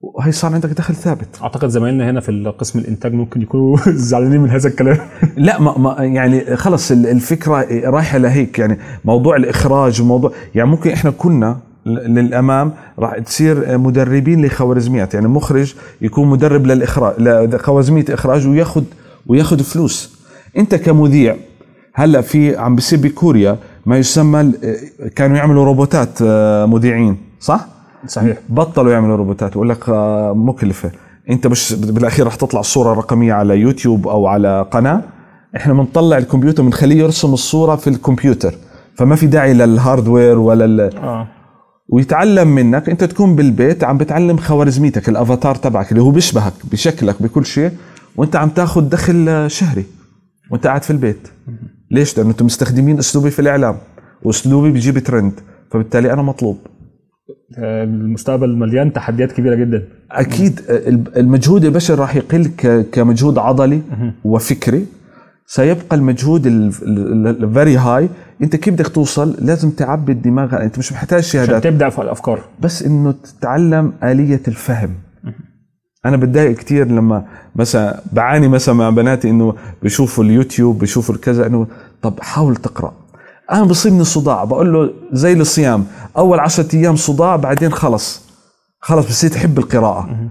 [0.00, 1.28] وهي صار عندك دخل ثابت.
[1.42, 3.76] أعتقد زمايلنا هنا في قسم الإنتاج ممكن يكونوا
[4.10, 4.98] زعلانين من هذا الكلام.
[5.36, 8.58] لا ما ما يعني خلص ال- الفكرة رايحة لهيك.
[8.58, 15.14] يعني موضوع الإخراج وموضوع يعني ممكن إحنا كنا للأمام راح تصير مدربين لخوارزميات.
[15.14, 17.14] يعني مخرج يكون مدرب للإخراج
[17.54, 18.84] لخوارزمية إخراج وياخذ
[19.26, 20.16] وياخذ فلوس.
[20.58, 21.36] أنت كمذيع
[21.94, 24.52] هلا في عم بيصير بكوريا ما يسمى
[25.16, 27.75] كانوا يعملوا روبوتات آه، مذيعين صح؟
[28.06, 28.38] صحيح.
[28.48, 29.52] بطلوا يعملوا روبوتات.
[29.52, 30.90] يقول لك آه، مكلفة.
[31.30, 35.02] انت مش بالأخير رح تطلع الصورة الرقميه على يوتيوب أو على قناة.
[35.56, 38.54] إحنا بنطلع الكمبيوتر بنخليه يرسم الصورة في الكمبيوتر.
[38.94, 40.80] فما في داعي لل hardware ولا ال...
[40.96, 41.28] آه.
[41.88, 42.88] ويتعلم منك.
[42.88, 47.70] انت تكون بالبيت عم بتعلم خوارزميتك الأفاتار تبعك اللي هو بيشبهك بشكلك بكل شيء.
[48.16, 49.84] وانت عم تاخذ دخل آه، شهري.
[50.50, 51.28] وانت قاعد في البيت.
[51.90, 53.76] ليش؟ لأنه أنتم مستخدمين أسلوبي في الإعلام.
[54.22, 55.32] وأسلوبي بيجيب ترند
[55.70, 56.58] فبالتالي أنا مطلوب.
[56.66, 56.75] آه،
[57.58, 59.82] المستقبل مليان تحديات كبيرة جدا.
[60.10, 60.60] أكيد
[61.16, 62.50] المجهود البشري راح يقل
[62.92, 63.82] كمجهود عضلي
[64.24, 64.86] وفكري.
[65.46, 68.08] سيبقى المجهود الفكري هاي
[68.42, 70.62] أنت كيف بدك توصل؟ لازم تعبي الدماغ.
[70.62, 72.40] أنت مش محتاج عشان شهادات تبدأ في الأفكار.
[72.60, 74.90] بس إنه تتعلم آلية الفهم.
[76.06, 77.24] أنا بتضايق كثير لما
[77.56, 81.66] مثلا بعاني مثلا مع بناتي إنه بيشوفوا اليوتيوب بيشوفوا الكذا إنه
[82.02, 82.94] طب حاول تقرأ.
[83.52, 85.84] أنا بصيبني صداع بقول له زي الصيام.
[86.16, 88.22] أول عشرة أيام صداع بعدين خلص.
[88.80, 90.28] خلص بصير تحب القراءة.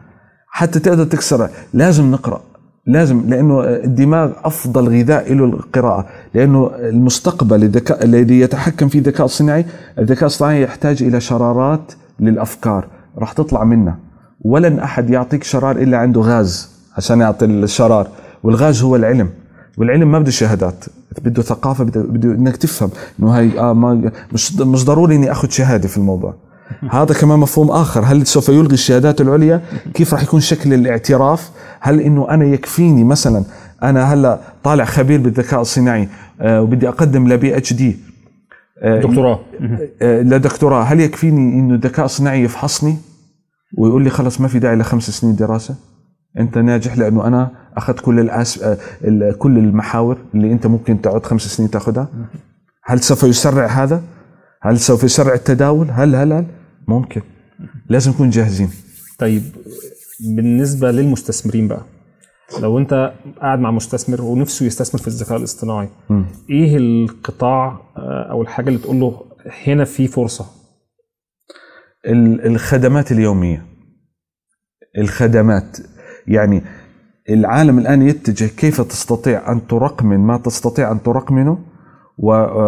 [0.48, 1.50] حتى تقدر تكسر.
[1.74, 2.42] لازم نقرأ.
[2.88, 6.08] لازم لأنه الدماغ أفضل غذاء له القراءة.
[6.34, 9.66] لأنه المستقبل الذكاء الذي يتحكم فيه الذكاء الصناعي
[10.00, 12.88] الذكاء الصناعي يحتاج إلى شرارات للأفكار.
[13.18, 14.00] راح تطلع منها
[14.42, 18.08] ولن أحد يعطيك شرار إلا عنده غاز عشان يعطي الشرار.
[18.44, 19.30] والغاز هو العلم.
[19.78, 20.86] والعلم ما بده شهادات.
[21.24, 22.90] بده ثقافة بده, بده إنك تفهم
[23.20, 26.34] إنه هاي آه ما مش مش ضروري إني آخذ شهادة في الموضوع.
[26.92, 28.02] هذا كمان مفهوم آخر.
[28.02, 29.62] هل سوف يلغي الشهادات العليا؟
[29.94, 33.44] كيف راح يكون شكل الاعتراف؟ هل إنه أنا يكفيني مثلا
[33.84, 36.10] أنا هلأ طالع خبير بالذكاء الصناعي
[36.42, 37.98] آه وبدي أقدم لبي اتش دي
[38.84, 39.40] دكتوراه.
[40.02, 40.84] آه، لدكتوراه.
[40.84, 42.98] هل يكفيني إنه الذكاء الصناعي يفحصني
[43.78, 45.76] ويقول لي خلص ما في داعي لخمس سنين دراسة؟
[46.40, 48.58] انت ناجح لأنه أنا أخذت كل الأس...
[49.04, 52.08] ال- كل المحاور اللي أنت ممكن تقعد خمس سنين تاخذها
[52.84, 54.04] هل سوف يسرع هذا؟
[54.62, 56.46] هل سوف يسرع التداول؟ هل هل هل؟
[56.88, 57.22] ممكن.
[57.90, 58.70] لازم نكون جاهزين.
[59.20, 59.42] طيب
[60.36, 61.82] بالنسبة للمستثمرين بقى
[62.62, 65.90] لو أنت قاعد مع مستثمر ونفسه يستثمر في الذكاء الاصطناعي
[66.50, 67.68] إيه القطاع
[67.98, 69.22] آه، أو الحاجة اللي تقول له
[69.68, 70.46] هنا في فرصة؟
[72.08, 73.66] ال- الخدمات اليومية.
[74.98, 75.78] الخدمات.
[76.28, 76.64] يعني
[77.30, 81.58] العالم الآن يتجه كيف تستطيع أن ترقمن ما تستطيع أن ترقمنه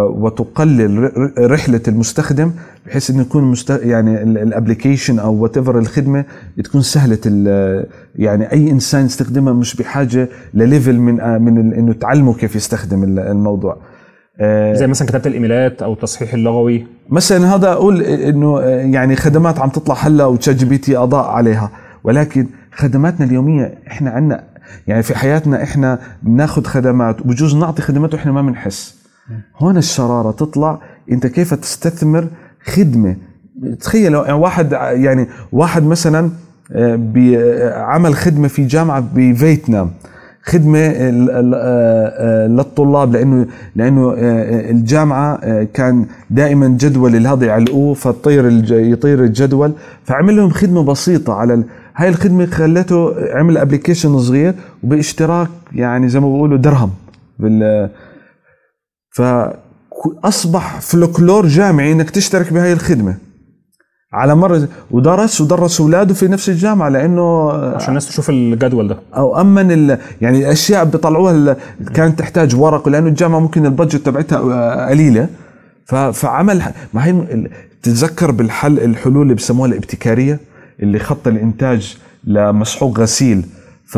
[0.09, 1.11] وتقلل
[1.51, 2.51] رحلة المستخدم
[2.85, 3.69] بحيث إنه يكون مست...
[3.69, 6.25] يعني ال application أو whatever الخدمة
[6.63, 7.85] تكون سهلة ال...
[8.15, 13.03] يعني أي إنسان يستخدمها مش بحاجة ل level من من ال- إنه تعلمه كيف يستخدم
[13.03, 13.77] ال- الموضوع.
[14.39, 16.85] آه، زي مثلا كتابة الإيميلات أو التصحيح اللغوي.
[17.09, 21.71] مثلا هذا أقول إنه يعني خدمات عم تطلع هلأ و ChatGPT أضاء عليها
[22.03, 22.47] ولكن
[22.78, 24.43] خدماتنا اليومية إحنا عندنا
[24.88, 28.95] يعني في حياتنا إحنا بناخذ خدمات وبجوز نعطي خدمات وإحنا ما بنحس
[29.57, 30.80] هون الشرارة تطلع
[31.11, 32.28] أنت كيف تستثمر
[32.65, 33.15] خدمة
[33.80, 36.30] تخيل يعني واحد يعني واحد مثلا
[36.71, 39.91] آه، بي- آه، عمل خدمة في جامعة بفيتنام
[40.43, 40.93] خدمة آه،
[41.55, 44.13] آه، للطلاب لأنه لأنه
[44.71, 47.93] الجامعة كان دائما جدول هذا يعلقوه
[48.47, 49.73] الج- يطير الجدول
[50.03, 51.63] فعمل لهم خدمة بسيطة على.
[51.97, 56.91] هاي الخدمة خلته عمل application صغير وباشتراك يعني زي ما بيقولوا درهم
[57.39, 57.89] بال
[59.15, 63.17] فاصبح فلكلور جامعي إنك تشترك بهاي الخدمة.
[64.13, 68.97] على مر ودرس ودرس أولاده في نفس الجامعة لأنه عشان الناس تشوف الجدول ده.
[69.15, 69.97] أو أمن ال...
[70.21, 71.55] يعني الأشياء بيطلعوها ال...
[71.93, 75.27] كانت تحتاج ورق لأنه الجامعة ممكن البادجت تبعتها آه، قليلة.
[75.85, 75.95] ف...
[75.95, 76.61] فعمل
[76.93, 77.47] ما هي
[77.83, 80.39] تتذكر بالحل الحلول اللي بسموها الابتكارية؟
[80.84, 83.45] اللي خط الإنتاج لمسحوق غسيل.
[83.86, 83.97] ف...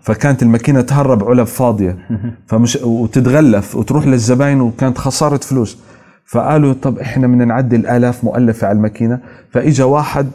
[0.00, 1.96] فكانت الماكينة تهرب علب فاضية.
[2.48, 5.78] فمش وتتغلف وتروح للزباين وكانت خسارة فلوس.
[6.26, 9.18] فقالوا طب إحنا بدنا نعدل آلاف مؤلفة على الماكينة.
[9.50, 10.26] فإجا واحد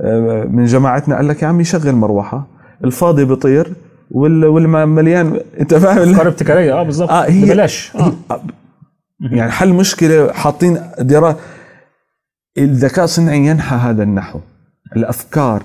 [0.00, 2.46] آه، من جماعتنا قال لك يا عمي شغل مروحة.
[2.84, 3.72] الفاضي بيطير
[4.10, 6.72] وال- والمليان أنت فاهم؟ أفكار ابتكارية.
[6.80, 8.12] آه بالظبط آه، هي- ببلاش آه.
[9.20, 11.36] يعني حل مشكلة حاطين درا
[12.58, 14.38] الذكاء الصناعي ينحى هذا النحو.
[14.96, 15.62] الأفكار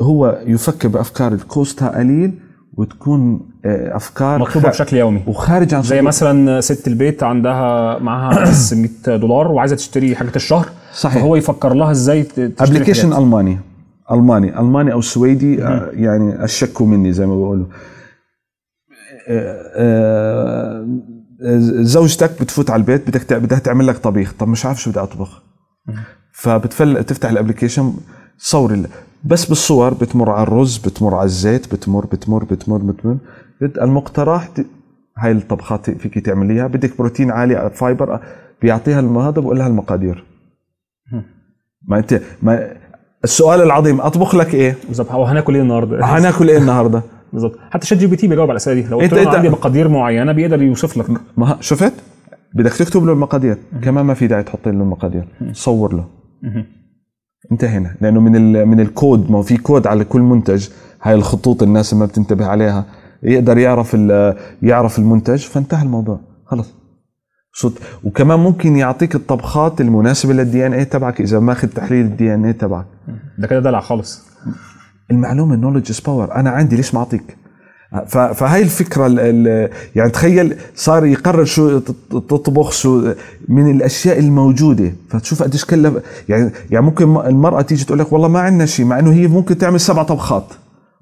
[0.00, 2.38] هو يفكر بأفكار cost ها قليل
[2.76, 5.22] وتكون آه، أفكار مطلوبه بشكل يومي.
[5.26, 10.68] وخارج عن زي مثلا ست البيت عندها معاها بس 100 دولار وعايزة تشتري حاجة الشهر
[10.94, 11.22] صحيح.
[11.22, 13.12] فهو يفكر لها إزاي application.
[13.12, 13.58] ألماني.
[14.12, 14.58] ألماني.
[14.58, 17.66] ألماني أو سويدي آه، يعني أشكوا مني زي ما بقولوا
[19.28, 20.86] آه،
[21.80, 24.34] زوجتك بتفوت على البيت بدك بدها تعمل لك طبيخ.
[24.38, 25.42] طب مش عارف شو بدي أطبخ.
[26.32, 27.94] فبتفل تفتح ال application
[28.38, 28.86] صور ال-
[29.24, 33.16] بس بالصور بتمر على الرز بتمر على الزيت بتمر بتمر بتمر بتمر.
[33.60, 34.48] بت- المقترح
[35.18, 38.20] هاي الطبخات فيك تعمليها بدك بروتين عالي fiber
[38.62, 40.24] بيعطيها هذا بقول لها المقادير.
[41.88, 42.68] ما انت ما
[43.24, 47.02] السؤال العظيم أطبخ لك إيه؟ بالظبط هو هناكل إيه النهارده؟ هناكل إيه النهارده؟
[47.32, 48.88] بالظبط حتى ChatGPT بيجاوب على الأسئلة دي.
[48.88, 51.06] لو قلت إنت- له عندي مقادير معينة بيقدر يوصف لك.
[51.36, 51.92] ما شفت؟
[52.54, 53.56] بدك تكتب له المقادير.
[53.82, 55.24] كمان ما في داعي تحط له المقادير.
[55.52, 56.04] صور له.
[57.52, 57.94] انتهينا.
[58.00, 60.68] لأنه من ال من الكود ما هو في كود على كل منتج
[61.02, 62.84] هاي الخطوط الناس ما بتنتبه عليها.
[63.22, 66.20] يقدر يعرف ال- يعرف المنتج فانتهى الموضوع.
[66.46, 66.74] خلص.
[67.54, 72.86] صوت وكمان ممكن يعطيك الطبخات المناسبة لل DNA تبعك إذا ماخذ تحليل ال DNA تبعك
[73.38, 74.22] ده كده دلع خالص.
[75.10, 77.36] المعلومة ال knowledge is power أنا عندي ليش ما أعطيك؟
[78.08, 83.12] فهاي الفكرة ال ال يعني تخيل صار يقرر شو تط- تطبخ شو
[83.48, 84.92] من الأشياء الموجودة.
[85.10, 85.94] فتشوف قديش كلف
[86.28, 89.58] يعني يعني ممكن المرأة تيجي تقول لك والله ما عندنا شيء مع إنه هي ممكن
[89.58, 90.44] تعمل سبع طبخات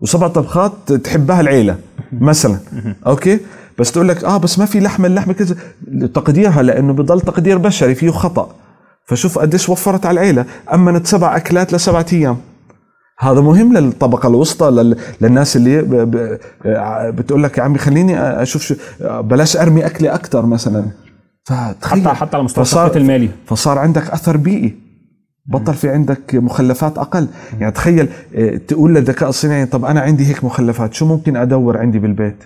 [0.00, 1.76] وسبع طبخات تحبها العيلة
[2.12, 2.56] مثلا.
[3.06, 3.38] okay؟
[3.78, 5.56] بس تقول لك آه بس ما في لحمة اللحمة كذا.
[6.14, 8.48] تقديرها لأنه بضل تقدير بشري فيه خطأ.
[9.06, 10.44] فشوف قديش وفرت على العيلة.
[10.74, 12.36] امنت سبع أكلات لسبعة أيام.
[13.20, 14.96] هذا مهم للطبقة الوسطى لل...
[15.20, 15.94] للناس اللي ب...
[15.94, 16.38] ب...
[16.66, 18.74] ع- بتقول لك يا عمي خليني أشوف شو...
[19.20, 20.84] بلاش أرمي أكلي أكثر مثلا.
[21.44, 22.08] فتخيل.
[22.08, 23.28] حتى حتى على مستوى فصار- المالي.
[23.46, 24.76] فصار عندك أثر بيئي.
[25.46, 27.26] بطل في عندك مخلفات أقل.
[27.60, 31.98] يعني تخيل آه، تقول للذكاء الصناعي طب أنا عندي هيك مخلفات شو ممكن أدور عندي
[31.98, 32.36] بالبيت؟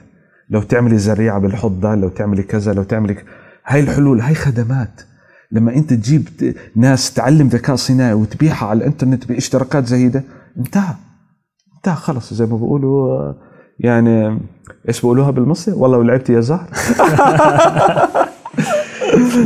[0.51, 3.25] لو تعملي زريعة بالحوض ده لو تعملي كذا لو تعملي ك-
[3.66, 5.01] هاي الحلول هاي خدمات.
[5.53, 6.29] لما أنت تجيب
[6.77, 10.22] ناس تعلم ذكاء صناعي وتبيعها على الإنترنت باشتراكات زهيده
[10.59, 10.94] انتهى
[11.76, 13.32] انتهى خلص زي ما بيقولوا
[13.80, 14.38] يعني
[14.88, 16.68] إيش بيقولوها بالمصري والله ولعبت يا زهر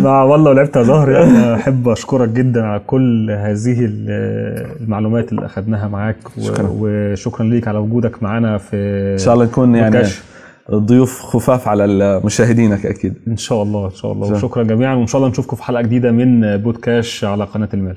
[0.02, 5.46] لا والله ولعبت يا ظهر يعني أحب أشكرك جدا على كل هذه ال- المعلومات اللي
[5.46, 6.68] أخذناها معاك شكراً.
[6.80, 8.76] وشكرا ليك على وجودك معانا في
[9.12, 10.02] إن شاء الله نكون يعني.
[10.74, 14.36] ضيوف خفاف على مشاهدينك أكيد إن شاء الله إن شاء الله شكراً.
[14.38, 17.96] وشكرا جميعا وإن شاء الله نشوفكم في حلقة جديدة من بودكاست على قناة المال